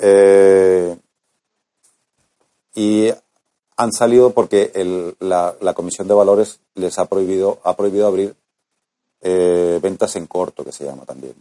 [0.00, 0.96] Eh,
[2.74, 3.12] y
[3.76, 8.34] han salido porque la, Comisión de Valores les ha prohibido, ha prohibido abrir
[9.20, 11.36] eh, ventas en corto, que se llama también.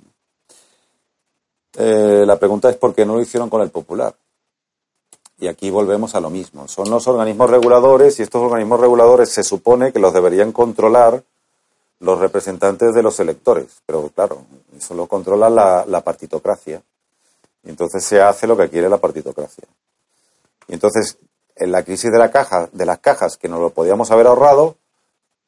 [1.75, 4.15] Eh, la pregunta es por qué no lo hicieron con el popular.
[5.39, 6.67] Y aquí volvemos a lo mismo.
[6.67, 11.23] Son los organismos reguladores y estos organismos reguladores se supone que los deberían controlar
[11.99, 13.81] los representantes de los electores.
[13.85, 14.41] Pero claro,
[14.75, 16.81] eso lo controla la, la partitocracia.
[17.63, 19.65] Y entonces se hace lo que quiere la partitocracia.
[20.67, 21.17] Y entonces
[21.59, 24.75] en la crisis de, la caja, de las cajas, que nos lo podíamos haber ahorrado,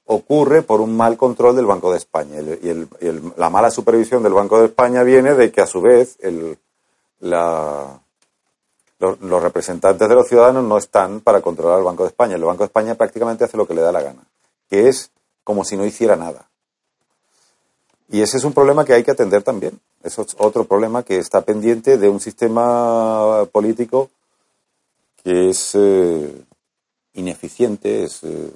[0.06, 2.42] ocurre por un mal control del Banco de España.
[2.42, 2.90] Y,
[3.38, 6.18] la mala supervisión del Banco de España viene de que, a su vez,
[9.00, 12.36] los, representantes de los ciudadanos no están para controlar el Banco de España.
[12.36, 14.24] El Banco de España prácticamente hace lo que le da la gana,
[14.70, 15.12] que es
[15.44, 16.50] como si no hiciera nada.
[18.10, 19.80] Y ese es un problema que hay que atender también.
[20.04, 24.10] Eso es otro problema que está pendiente de un sistema político
[25.24, 26.46] que es eh,
[27.14, 28.24] ineficiente, es...
[28.24, 28.52] Eh,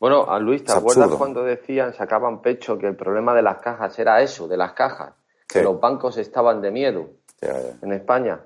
[0.00, 3.98] bueno, a Luis, ¿te acuerdas cuando decían, sacaban pecho, que el problema de las cajas
[3.98, 5.14] era eso, de las cajas?
[5.46, 7.08] Que los bancos estaban de miedo
[7.40, 8.40] en España.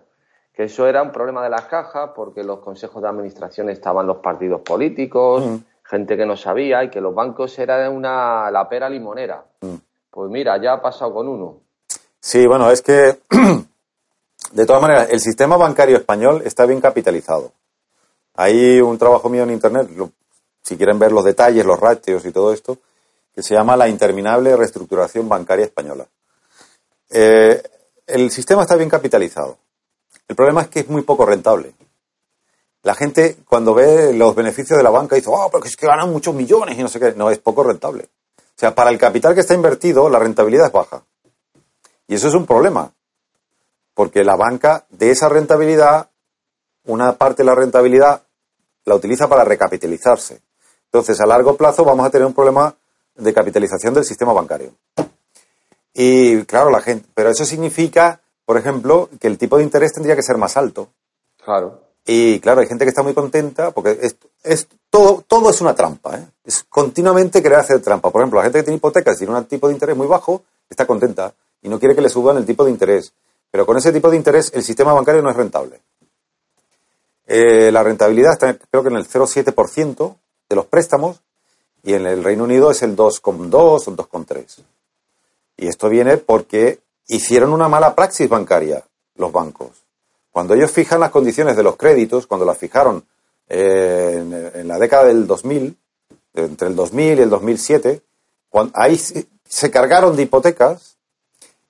[0.58, 4.16] Que eso era un problema de las cajas porque los consejos de administración estaban los
[4.16, 5.56] partidos políticos, mm.
[5.84, 9.44] gente que no sabía y que los bancos eran una la pera limonera.
[9.60, 9.74] Mm.
[10.10, 11.60] Pues mira, ya ha pasado con uno.
[12.18, 13.20] Sí, bueno, es que
[14.52, 17.52] De todas maneras, el sistema bancario español está bien capitalizado.
[18.34, 19.88] Hay un trabajo mío en Internet,
[20.62, 22.78] si quieren ver los detalles, los ratios y todo esto,
[23.34, 26.06] que se llama la interminable reestructuración bancaria española.
[27.10, 27.62] Eh,
[28.06, 29.58] el sistema está bien capitalizado.
[30.28, 31.72] El problema es que es muy poco rentable.
[32.82, 36.10] La gente, cuando ve los beneficios de la banca, dice, oh, pero es que ganan
[36.10, 37.12] muchos millones y no sé qué.
[37.16, 38.08] No, es poco rentable.
[38.38, 41.02] O sea, para el capital que está invertido, la rentabilidad es baja.
[42.06, 42.92] Y eso es un problema
[43.98, 46.08] porque la banca de esa rentabilidad,
[46.84, 48.22] una parte de la rentabilidad
[48.84, 50.40] la utiliza para recapitalizarse.
[50.84, 52.74] Entonces, a largo plazo vamos a tener un problema
[53.16, 54.72] de capitalización del sistema bancario.
[55.92, 60.16] Y claro, la gente, pero eso significa por ejemplo, que el tipo de interés tendría
[60.16, 60.88] que ser más alto.
[61.44, 61.82] Claro.
[62.06, 65.74] Y claro, hay gente que está muy contenta porque es, es todo, todo es una
[65.74, 66.16] trampa.
[66.16, 66.26] ¿eh?
[66.46, 68.08] Es continuamente querer hacer trampa.
[68.08, 70.44] Por ejemplo, la gente que tiene hipotecas y tiene un tipo de interés muy bajo
[70.66, 73.12] está contenta y no quiere que le suban el tipo de interés.
[73.50, 75.82] Pero con ese tipo de interés el sistema bancario no es rentable.
[77.26, 80.16] Eh, la rentabilidad está creo que en el 0,7%
[80.48, 81.20] de los préstamos
[81.82, 84.64] y en el Reino Unido es el 2,2 o el 2,3.
[85.58, 88.84] Y esto viene porque hicieron una mala praxis bancaria
[89.16, 89.70] los bancos.
[90.30, 93.04] Cuando ellos fijan las condiciones de los créditos, cuando las fijaron
[93.48, 95.76] eh, en, la década del 2000,
[96.34, 98.02] entre el 2000 y el 2007,
[98.74, 100.96] ahí se cargaron de hipotecas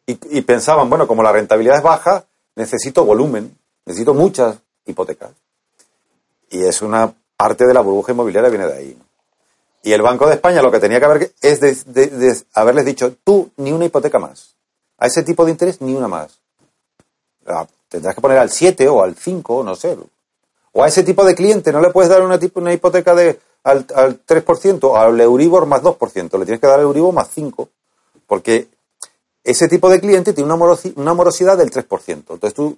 [0.06, 2.24] y, pensaban, bueno, como la rentabilidad es baja,
[2.56, 5.30] necesito volumen, necesito muchas hipotecas.
[6.48, 8.98] Y es una parte de la burbuja inmobiliaria viene de ahí.
[9.82, 13.50] Y el Banco de España lo que tenía que haber es de, haberles dicho, tú
[13.58, 14.54] ni una hipoteca más.
[14.98, 16.38] A ese tipo de interés ni una más.
[17.46, 19.96] Ah, tendrás que poner al 7 o al 5, no sé.
[20.72, 23.86] O a ese tipo de cliente no le puedes dar una, una hipoteca de, al,
[23.94, 27.68] al 3%, al Euribor más 2%, le tienes que dar el Euribor más 5%,
[28.26, 28.68] porque
[29.48, 32.06] ese tipo de cliente tiene una, morosidad del 3%.
[32.06, 32.76] Entonces tú,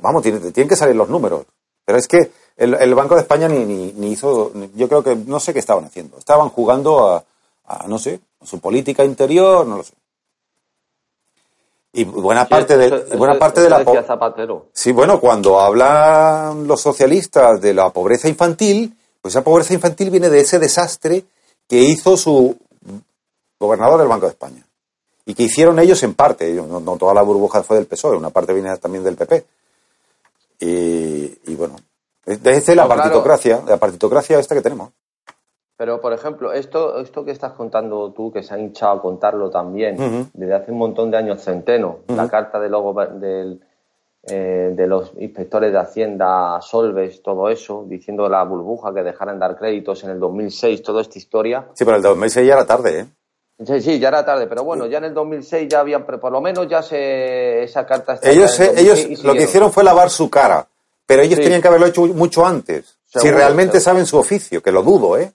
[0.00, 1.44] vamos, te tienen que salir los números.
[1.84, 5.52] Pero es que el, Banco de España ni, ni, hizo, yo creo que no sé
[5.52, 6.16] qué estaban haciendo.
[6.16, 7.24] Estaban jugando
[7.66, 9.94] a, no sé, a su política interior, no lo sé.
[11.94, 14.66] Y buena parte de, buena parte de la Zapatero.
[14.72, 20.30] Sí, bueno, cuando hablan los socialistas de la pobreza infantil, pues esa pobreza infantil viene
[20.30, 21.24] de ese desastre
[21.68, 22.56] que hizo su
[23.58, 24.66] gobernador del Banco de España.
[25.26, 28.52] Y que hicieron ellos en parte, no, toda la burbuja fue del PSOE, una parte
[28.52, 29.44] viene también del PP.
[30.60, 31.76] Y, bueno,
[32.24, 34.90] desde la partitocracia, la partitocracia esta que tenemos.
[35.82, 39.50] Pero, por ejemplo, esto, esto que estás contando tú, que se ha hinchado a contarlo
[39.50, 42.68] también, desde hace un montón de años, centeno, la carta de,
[43.18, 43.60] del,
[44.28, 49.58] eh, de los inspectores de Hacienda, Solves, todo eso, diciendo la burbuja que dejaran dar
[49.58, 51.66] créditos en el 2006, toda esta historia.
[51.74, 53.06] Sí, pero el 2006 ya era tarde, ¿eh?
[53.66, 56.40] Sí, sí, ya era tarde, pero bueno, ya en el 2006 ya habían, por lo
[56.40, 58.20] menos ya se, esa carta...
[58.22, 60.64] Ellos, ellos lo que hicieron fue lavar su cara,
[61.04, 64.84] pero ellos tenían que haberlo hecho mucho antes, si realmente saben su oficio, que lo
[64.84, 65.32] dudo, ¿eh?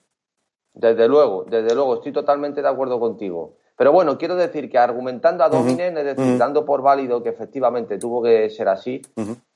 [0.78, 3.54] Desde luego, desde luego, estoy totalmente de acuerdo contigo.
[3.76, 7.98] Pero bueno, quiero decir que argumentando a Dominen, es decir, dando por válido que efectivamente
[7.98, 9.02] tuvo que ser así,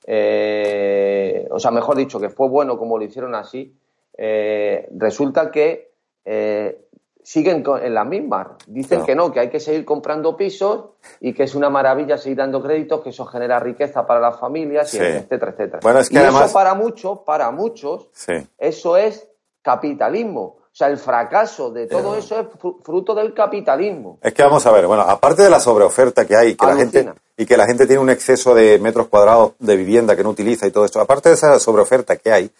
[0.05, 3.73] eh, o sea, mejor dicho, que fue bueno como lo hicieron así,
[4.17, 5.93] eh, resulta que
[6.25, 6.87] eh,
[7.21, 8.47] siguen en las mismas.
[8.67, 10.89] Dicen que no, que hay que seguir comprando pisos
[11.21, 14.93] y que es una maravilla seguir dando créditos, que eso genera riqueza para las familias,
[14.93, 15.79] y etcétera, etcétera.
[15.81, 18.09] Bueno, es que y eso para muchos, para muchos,
[18.57, 19.29] eso es
[19.61, 20.62] capitalismo.
[20.73, 22.47] O sea, el fracaso de todo eso es
[22.83, 24.17] fruto del capitalismo.
[24.23, 27.13] Es que vamos a ver, bueno, aparte de la sobreoferta que hay que la gente,
[27.37, 30.65] y que la gente tiene un exceso de metros cuadrados de vivienda que no utiliza
[30.65, 32.51] y todo esto, aparte de esa sobreoferta que hay,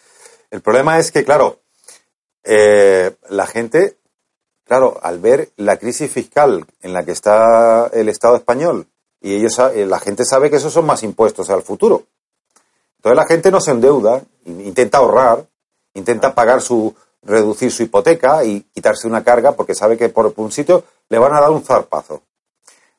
[0.52, 1.58] el problema es que, claro,
[2.44, 3.98] eh, la gente
[4.66, 8.88] Claro, al ver la crisis fiscal en la que está el Estado español
[9.22, 12.04] y ellos, eh, la gente sabe que esos son más impuestos al futuro.
[12.98, 15.46] Entonces la gente no se endeuda, intenta ahorrar,
[15.94, 16.96] intenta pagar su,
[17.26, 21.34] reducir su hipoteca y quitarse una carga porque sabe que por un sitio le van
[21.34, 22.22] a dar un zarpazo.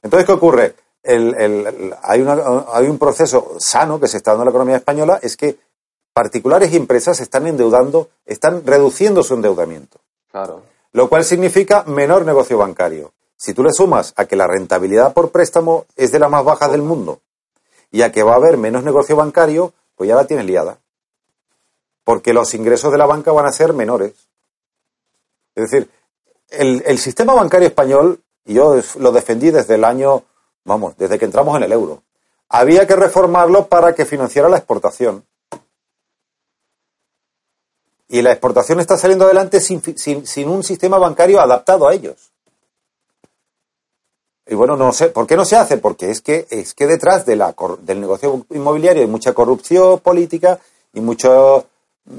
[0.02, 0.74] Entonces, ¿qué ocurre?
[1.06, 2.26] hay,
[2.72, 5.58] hay un proceso sano que se está dando en la economía española, es que
[6.14, 10.00] particulares y empresas están endeudando, están reduciendo su endeudamiento.
[10.30, 10.62] Claro
[10.94, 13.12] lo cual significa menor negocio bancario.
[13.36, 16.70] Si tú le sumas a que la rentabilidad por préstamo es de las más bajas
[16.70, 17.20] del mundo
[17.90, 20.78] y a que va a haber menos negocio bancario, pues ya la tienes liada.
[22.04, 24.12] Porque los ingresos de la banca van a ser menores.
[25.54, 25.90] Es decir,
[26.50, 30.22] el, sistema bancario español, y yo lo defendí desde el año,
[30.64, 32.02] vamos, desde que entramos en el euro,
[32.48, 35.24] había que reformarlo para que financiara la exportación.
[38.08, 39.82] Y la exportación está saliendo adelante sin,
[40.48, 42.30] un sistema bancario adaptado a ellos.
[44.46, 45.78] Y bueno, no sé, ¿por qué no se hace?
[45.78, 50.60] Porque es que, es que detrás de la, del negocio inmobiliario hay mucha corrupción política
[50.92, 51.64] y muchos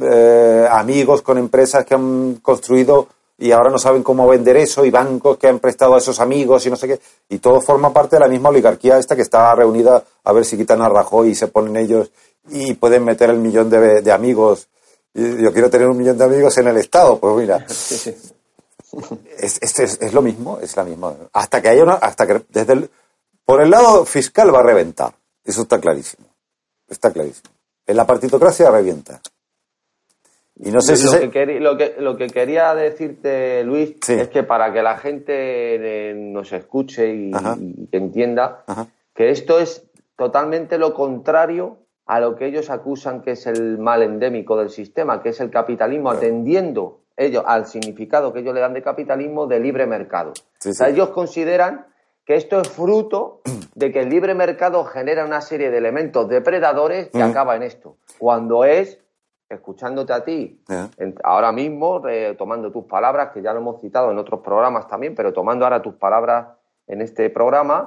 [0.01, 3.07] eh, amigos con empresas que han construido
[3.37, 6.65] y ahora no saben cómo vender eso y bancos que han prestado a esos amigos
[6.65, 6.99] y no sé qué.
[7.29, 10.57] Y todo forma parte de la misma oligarquía esta que está reunida a ver si
[10.57, 12.11] quitan a Rajoy y se ponen ellos
[12.49, 14.67] y pueden meter el millón de, de amigos
[15.15, 17.65] yo quiero tener un millón de amigos en el Estado, pues mira.
[19.37, 21.13] Es, es, lo mismo, es la misma.
[21.33, 22.89] Hasta que haya una, hasta que desde el,
[23.43, 25.13] por el lado fiscal va a reventar.
[25.43, 26.25] Eso está clarísimo.
[26.87, 27.49] Está clarísimo.
[27.85, 29.19] En la partitocracia revienta.
[30.57, 34.43] Y no sé si lo, que lo, que, lo que quería decirte, Luis, es que
[34.43, 37.31] para que la gente nos escuche y,
[37.91, 38.63] entienda,
[39.13, 39.85] que esto es
[40.15, 45.21] totalmente lo contrario a lo que ellos acusan que es el mal endémico del sistema,
[45.21, 49.59] que es el capitalismo, atendiendo ellos al significado que ellos le dan de capitalismo de
[49.59, 50.33] libre mercado.
[50.65, 51.87] O sea, ellos consideran
[52.25, 53.41] que esto es fruto
[53.75, 57.97] de que el libre mercado genera una serie de elementos depredadores que acaba en esto.
[58.17, 58.99] Cuando es,
[59.55, 60.61] escuchándote a ti,
[61.23, 62.01] ahora mismo,
[62.37, 65.81] tomando tus palabras, que ya lo hemos citado en otros programas también, pero tomando ahora
[65.81, 66.47] tus palabras
[66.87, 67.85] en este programa,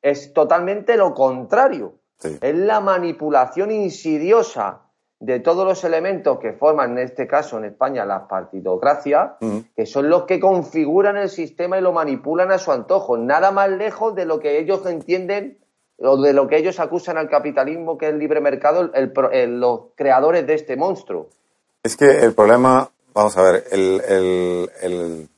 [0.00, 1.94] es totalmente lo contrario.
[2.40, 4.82] Es la manipulación insidiosa
[5.18, 9.36] de todos los elementos que forman, en este caso en España, la partidocracia,
[9.76, 13.70] que son los que configuran el sistema y lo manipulan a su antojo, nada más
[13.70, 15.58] lejos de lo que ellos entienden
[15.98, 20.46] o de lo que ellos acusan al capitalismo, que es el libre mercado, los creadores
[20.46, 21.28] de este monstruo.
[21.82, 25.28] Es que el problema, vamos a ver, el,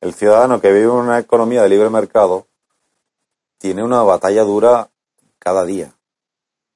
[0.00, 2.46] el ciudadano que vive en una economía de libre mercado
[3.58, 4.90] tiene una batalla dura
[5.38, 5.94] cada día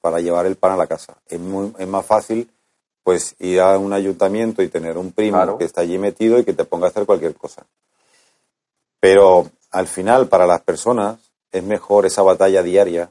[0.00, 1.18] para llevar el pan a la casa.
[1.28, 2.50] Es, muy, es más fácil
[3.02, 6.54] pues ir a un ayuntamiento y tener un primo que está allí metido y que
[6.54, 7.66] te ponga a hacer cualquier cosa.
[9.00, 11.18] Pero al final, para las personas,
[11.52, 13.10] es mejor esa batalla diaria.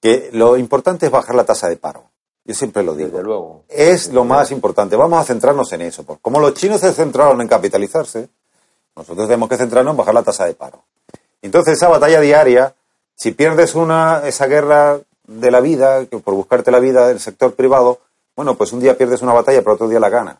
[0.00, 2.10] Que lo importante es bajar la tasa de paro.
[2.44, 3.22] Yo siempre lo digo.
[3.22, 3.64] luego.
[3.68, 4.96] Es lo más importante.
[4.96, 6.04] Vamos a centrarnos en eso.
[6.04, 8.28] Como los chinos se centraron en capitalizarse,
[8.94, 10.84] nosotros tenemos que centrarnos en bajar la tasa de paro.
[11.40, 12.74] Entonces, esa batalla diaria,
[13.14, 17.54] si pierdes una, esa guerra de la vida, que por buscarte la vida del sector
[17.54, 18.00] privado,
[18.36, 20.38] bueno, pues un día pierdes una batalla, pero otro día la ganas.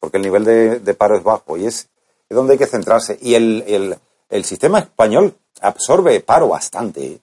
[0.00, 1.88] Porque el nivel de, paro es bajo y es,
[2.28, 3.18] donde hay que centrarse.
[3.20, 3.96] Y el,
[4.44, 7.06] sistema español absorbe paro bastante.
[7.06, 7.20] ¿eh?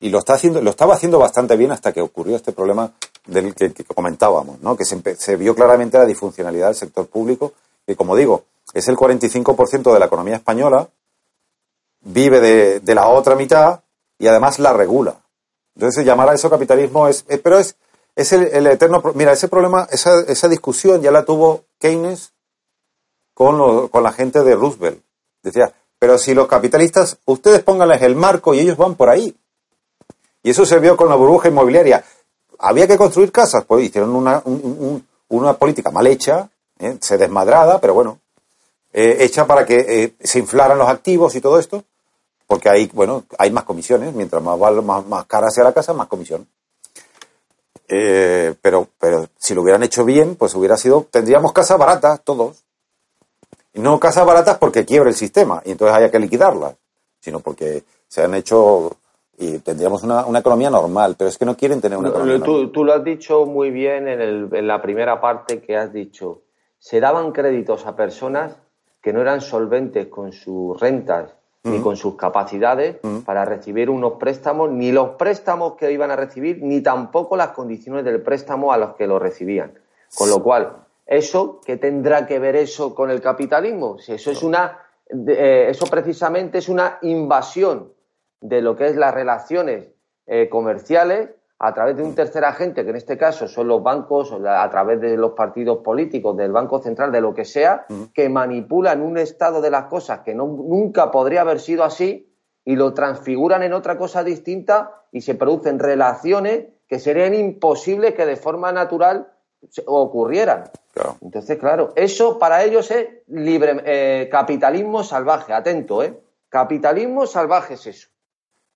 [0.00, 2.92] Y lo, está haciendo, lo estaba haciendo bastante bien hasta que ocurrió este problema
[3.26, 4.76] del que, comentábamos, ¿no?
[4.76, 7.52] que se, vio claramente la disfuncionalidad del sector público,
[7.86, 10.88] que como digo, es el 45% de la economía española,
[12.00, 13.80] vive de, de la otra mitad
[14.18, 15.16] y además la regula.
[15.74, 17.76] Entonces, llamar a eso capitalismo es, pero es,
[18.16, 22.32] es el, eterno, mira, ese problema, esa, esa discusión ya la tuvo Keynes
[23.34, 25.02] con, con la gente de Roosevelt.
[25.42, 29.32] Decía, pero si los capitalistas, ustedes pónganles el marco y ellos van por ahí.
[30.42, 32.02] Y eso se vio con la burbuja inmobiliaria.
[32.58, 34.42] Había que construir casas, pues hicieron una,
[35.28, 36.48] una política mal hecha,
[36.80, 36.98] ¿eh?
[37.00, 38.18] se desmadrada, pero bueno,
[38.92, 41.84] eh, hecha para que eh, se inflaran los activos y todo esto
[42.50, 46.08] porque hay, bueno, hay más comisiones, mientras más, más, más cara sea la casa, más
[46.08, 46.48] comisión.
[47.86, 52.64] Eh, pero, pero si lo hubieran hecho bien, pues hubiera sido, tendríamos casas baratas todos.
[53.74, 56.74] No casas baratas porque quiebre el sistema y entonces haya que liquidarlas,
[57.20, 58.90] sino porque se han hecho
[59.38, 62.52] y tendríamos una, una economía normal, pero es que no quieren tener una economía tú,
[62.52, 62.72] normal.
[62.72, 66.42] Tú lo has dicho muy bien en, el, en la primera parte que has dicho.
[66.78, 68.56] Se daban créditos a personas
[69.00, 72.96] que no eran solventes con sus rentas ni con sus capacidades
[73.26, 78.02] para recibir unos préstamos, ni los préstamos que iban a recibir, ni tampoco las condiciones
[78.02, 79.72] del préstamo a los que lo recibían.
[80.14, 80.72] Con lo cual,
[81.10, 83.98] ¿eso qué tendrá que ver eso con el capitalismo?
[83.98, 84.78] Si eso es una,
[85.10, 87.92] eh, eso precisamente es una invasión
[88.40, 89.88] de lo que es las relaciones
[90.26, 94.32] eh, comerciales a través de un tercer agente, que en este caso son los bancos,
[94.32, 97.84] a través de los partidos políticos, del Banco Central, de lo que sea,
[98.14, 102.32] que manipulan un estado de las cosas que no, nunca podría haber sido así
[102.64, 108.24] y lo transfiguran en otra cosa distinta y se producen relaciones que serían imposibles que
[108.24, 109.30] de forma natural
[109.86, 110.70] ocurrieran.
[111.20, 116.18] Entonces, claro, eso para ellos es libre, eh, capitalismo salvaje, atento, ¿eh?
[116.48, 118.08] Capitalismo salvaje es eso.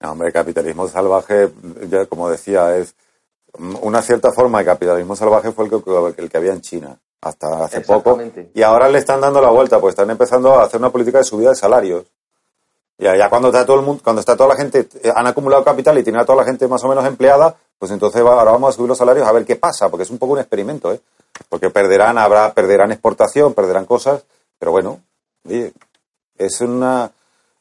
[0.01, 1.51] No, hombre, capitalismo salvaje,
[1.89, 2.95] ya como decía, es
[3.83, 7.65] una cierta forma de capitalismo salvaje fue el que, el que había en China hasta
[7.65, 8.19] hace poco.
[8.53, 11.25] Y ahora le están dando la vuelta, pues están empezando a hacer una política de
[11.25, 12.05] subida de salarios.
[12.99, 15.65] Ya, ya cuando está todo el mundo, cuando está toda la gente, eh, han acumulado
[15.65, 18.71] capital y tiene a toda la gente más o menos empleada, pues entonces ahora vamos
[18.71, 21.01] a subir los salarios a ver qué pasa, porque es un poco un experimento, ¿eh?
[21.49, 24.23] Porque perderán, habrá, perderán exportación, perderán cosas,
[24.59, 25.01] pero bueno,
[26.39, 27.11] es una,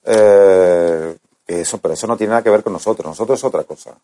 [0.06, 1.18] eh,
[1.48, 3.06] eso, pero eso no tiene nada que ver con nosotros.
[3.06, 3.98] Nosotros es otra cosa.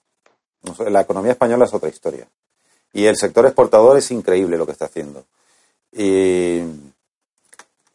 [0.89, 2.27] La economía española es otra historia.
[2.91, 5.23] Y el sector exportador es increíble lo que está haciendo.
[5.91, 6.61] Y,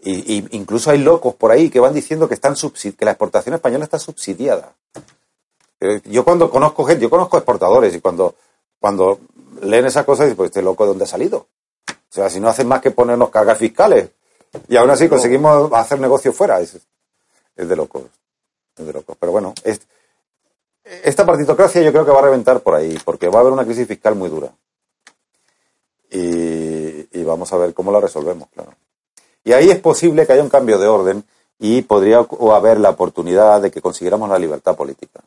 [0.05, 3.99] incluso hay locos por ahí que van diciendo que, están que la exportación española está
[3.99, 4.75] subsidiada.
[5.81, 8.35] Eh, yo cuando conozco gente, yo conozco exportadores y cuando,
[8.79, 9.19] cuando
[9.63, 11.47] leen esas cosas dicen, pues este loco de dónde ha salido.
[11.89, 14.11] O sea, si no hacen más que ponernos cargas fiscales
[14.69, 16.79] y aún así conseguimos hacer negocio fuera, es,
[17.57, 18.03] es de locos.
[18.75, 19.55] Pero bueno,
[20.85, 23.65] esta partitocracia yo creo que va a reventar por ahí, porque va a haber una
[23.65, 24.53] crisis fiscal muy dura.
[26.11, 28.75] Y, vamos a ver cómo la resolvemos, claro.
[29.45, 31.25] Y ahí es posible que haya un cambio de orden
[31.59, 35.21] y podría haber la oportunidad de que consiguiéramos la libertad política.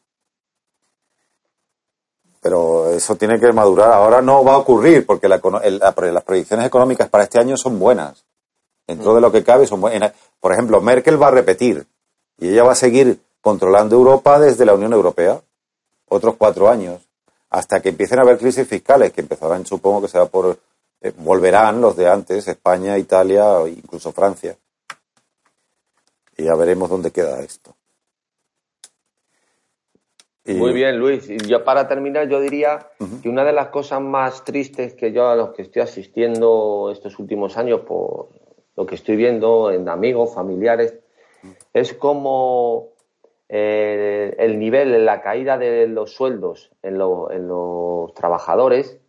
[2.47, 3.91] pero eso tiene que madurar.
[3.91, 8.23] Ahora no va a ocurrir porque la, las proyecciones económicas para este año son buenas.
[8.87, 10.13] Dentro de lo que cabe son buenas.
[10.39, 11.85] Por ejemplo, Merkel va a repetir
[12.37, 15.41] y ella va a seguir controlando Europa desde la Unión Europea
[16.07, 17.01] otros cuatro años
[17.49, 20.57] hasta que empiecen a haber crisis fiscales que empezarán, supongo que será por
[21.01, 24.57] eh, volverán los de antes, España, Italia o incluso Francia.
[26.37, 27.75] Y ya veremos dónde queda esto.
[30.55, 31.29] Muy bien, Luis.
[31.29, 32.87] Y yo para terminar, yo diría
[33.21, 37.19] que una de las cosas más tristes que yo a los que estoy asistiendo estos
[37.19, 38.29] últimos años, por
[38.75, 40.95] lo que estoy viendo en amigos, familiares,
[41.73, 42.89] es como
[43.49, 48.99] eh, el nivel, la caída de los sueldos en, los trabajadores,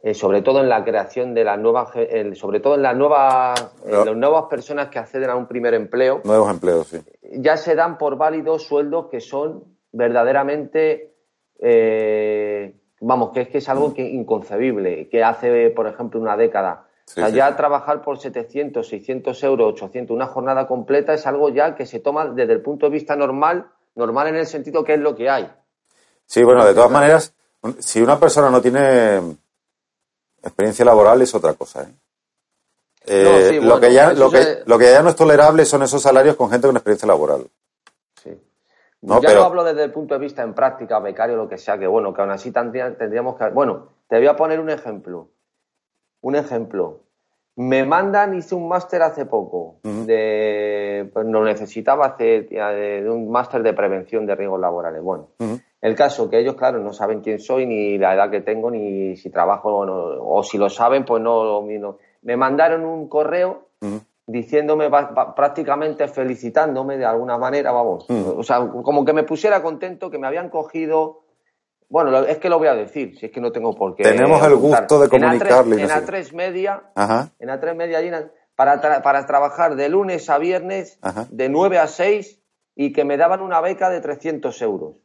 [0.00, 1.90] eh, sobre todo en la creación de las nuevas,
[2.34, 6.20] sobre todo en las nuevas, las nuevas personas que acceden a un primer empleo.
[6.24, 6.98] Nuevos empleos, sí.
[7.32, 11.16] Ya se dan por válidos sueldos que son verdaderamente,
[11.58, 16.86] eh, vamos, que es que es algo que inconcebible, que hace, por ejemplo, una década.
[17.04, 21.74] o sea, ya trabajar por 700, 600 euros, 800, una jornada completa es algo ya
[21.74, 23.66] que se toma desde el punto de vista normal,
[23.96, 25.50] normal en el sentido que es lo que hay.
[26.24, 27.34] Sí, bueno, de todas maneras,
[27.80, 29.20] si una persona no tiene
[30.42, 31.82] experiencia laboral es otra cosa.
[31.82, 31.94] ¿eh?
[33.06, 36.36] Eh, lo, que ya, lo, que, lo que ya no es tolerable son esos salarios
[36.36, 37.46] con gente con experiencia laboral.
[39.00, 41.78] No, ya no hablo desde el punto de vista en práctica, becario, lo que sea,
[41.78, 43.48] que bueno, que aún así tendríamos que...
[43.50, 45.28] Bueno, te voy a poner un ejemplo.
[46.20, 47.04] Un ejemplo.
[47.60, 53.64] Me mandan, hice un máster hace poco, de, pues lo necesitaba hacer, de un máster
[53.64, 55.02] de prevención de riesgos laborales.
[55.02, 55.30] Bueno,
[55.80, 59.16] el caso que ellos, claro, no saben quién soy, ni la edad que tengo, ni
[59.16, 61.98] si trabajo o, no, o si lo saben, pues no, no.
[62.22, 63.66] Me mandaron un correo
[64.24, 64.88] diciéndome
[65.34, 70.28] prácticamente felicitándome de alguna manera, vamos, o sea, como que me pusiera contento que me
[70.28, 71.22] habían cogido,
[71.88, 74.02] bueno, es que lo voy a decir, si es que no tengo por qué.
[74.02, 75.82] Tenemos el gusto de comunicarle.
[75.82, 76.82] En A3, media,
[77.38, 80.98] en A3 media, para, para trabajar de lunes a viernes,
[81.30, 82.42] de 9 a 6,
[82.74, 84.96] y que me daban una beca de 300 euros.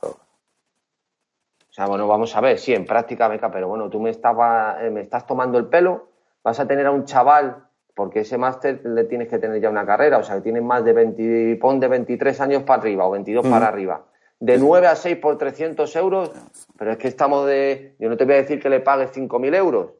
[0.00, 0.08] Oh.
[0.08, 4.78] O sea, bueno, vamos a ver, sí, en práctica beca, pero bueno, tú me, estaba,
[4.82, 6.08] eh, me estás tomando el pelo,
[6.42, 9.84] vas a tener a un chaval porque ese máster le tienes que tener ya una
[9.84, 13.10] carrera, o sea, que tienes más de 20, pon de 23 años para arriba o
[13.10, 14.06] 22 para arriba.
[14.40, 16.32] De 9 a 6 por 300 euros,
[16.78, 17.94] pero es que estamos de...
[17.98, 19.90] Yo no te voy a decir que le pagues 5.000 euros,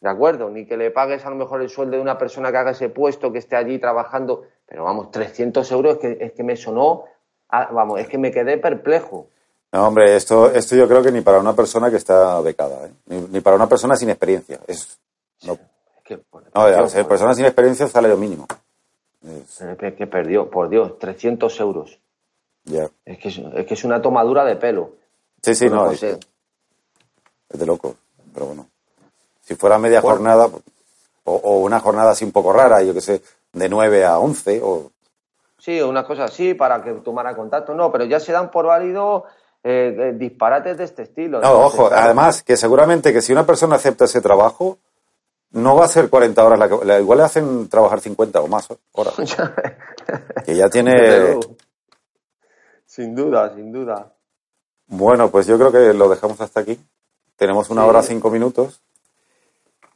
[0.00, 0.48] ¿de acuerdo?
[0.48, 2.88] Ni que le pagues a lo mejor el sueldo de una persona que haga ese
[2.88, 7.04] puesto, que esté allí trabajando, pero vamos, 300 euros es que, es que me sonó,
[7.50, 9.28] vamos, es que me quedé perplejo.
[9.72, 12.90] No, hombre, esto, esto yo creo que ni para una persona que está becada, ¿eh?
[13.30, 14.58] ni, para una persona sin experiencia.
[14.66, 14.98] Es,
[15.44, 15.58] no,
[16.54, 18.46] no, personas sin experiencia salario mínimo.
[19.22, 19.62] Es...
[19.96, 21.99] que perdió, por Dios, 300 euros.
[22.70, 22.88] Ya.
[23.04, 24.92] Es, que es, una tomadura de pelo.
[25.42, 25.90] Sí, sí, no.
[25.90, 27.96] Es, de loco,
[28.32, 28.68] pero bueno.
[29.42, 30.48] Si fuera media jornada,
[31.24, 33.22] o, una jornada así un poco rara, yo que sé,
[33.52, 34.90] de 9 a 11, o...
[35.58, 39.24] Sí, una cosa así, para que tomara contacto, no, pero ya se dan por válido
[39.62, 41.40] eh, eh, disparates de este estilo.
[41.40, 44.78] No, ojo, además, que seguramente que si una persona acepta ese trabajo,
[45.52, 49.14] no va a ser 40 horas, la, igual le hacen trabajar 50 o más horas.
[50.46, 51.38] que ya tiene...
[52.90, 54.12] Sin duda, sin duda.
[54.88, 56.76] Bueno, pues yo creo que lo dejamos hasta aquí.
[57.36, 58.80] Tenemos una hora cinco minutos.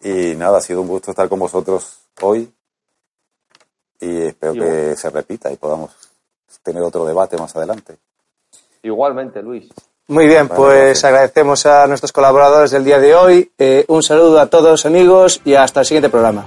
[0.00, 2.48] Y nada, ha sido un gusto estar con vosotros hoy.
[3.98, 5.90] Y espero que se repita y podamos
[6.62, 7.96] tener otro debate más adelante.
[8.84, 9.68] Igualmente, Luis.
[10.06, 13.52] Muy bien, pues agradecemos a nuestros colaboradores del día de hoy.
[13.58, 16.46] Eh, un saludo a todos amigos y hasta el siguiente programa.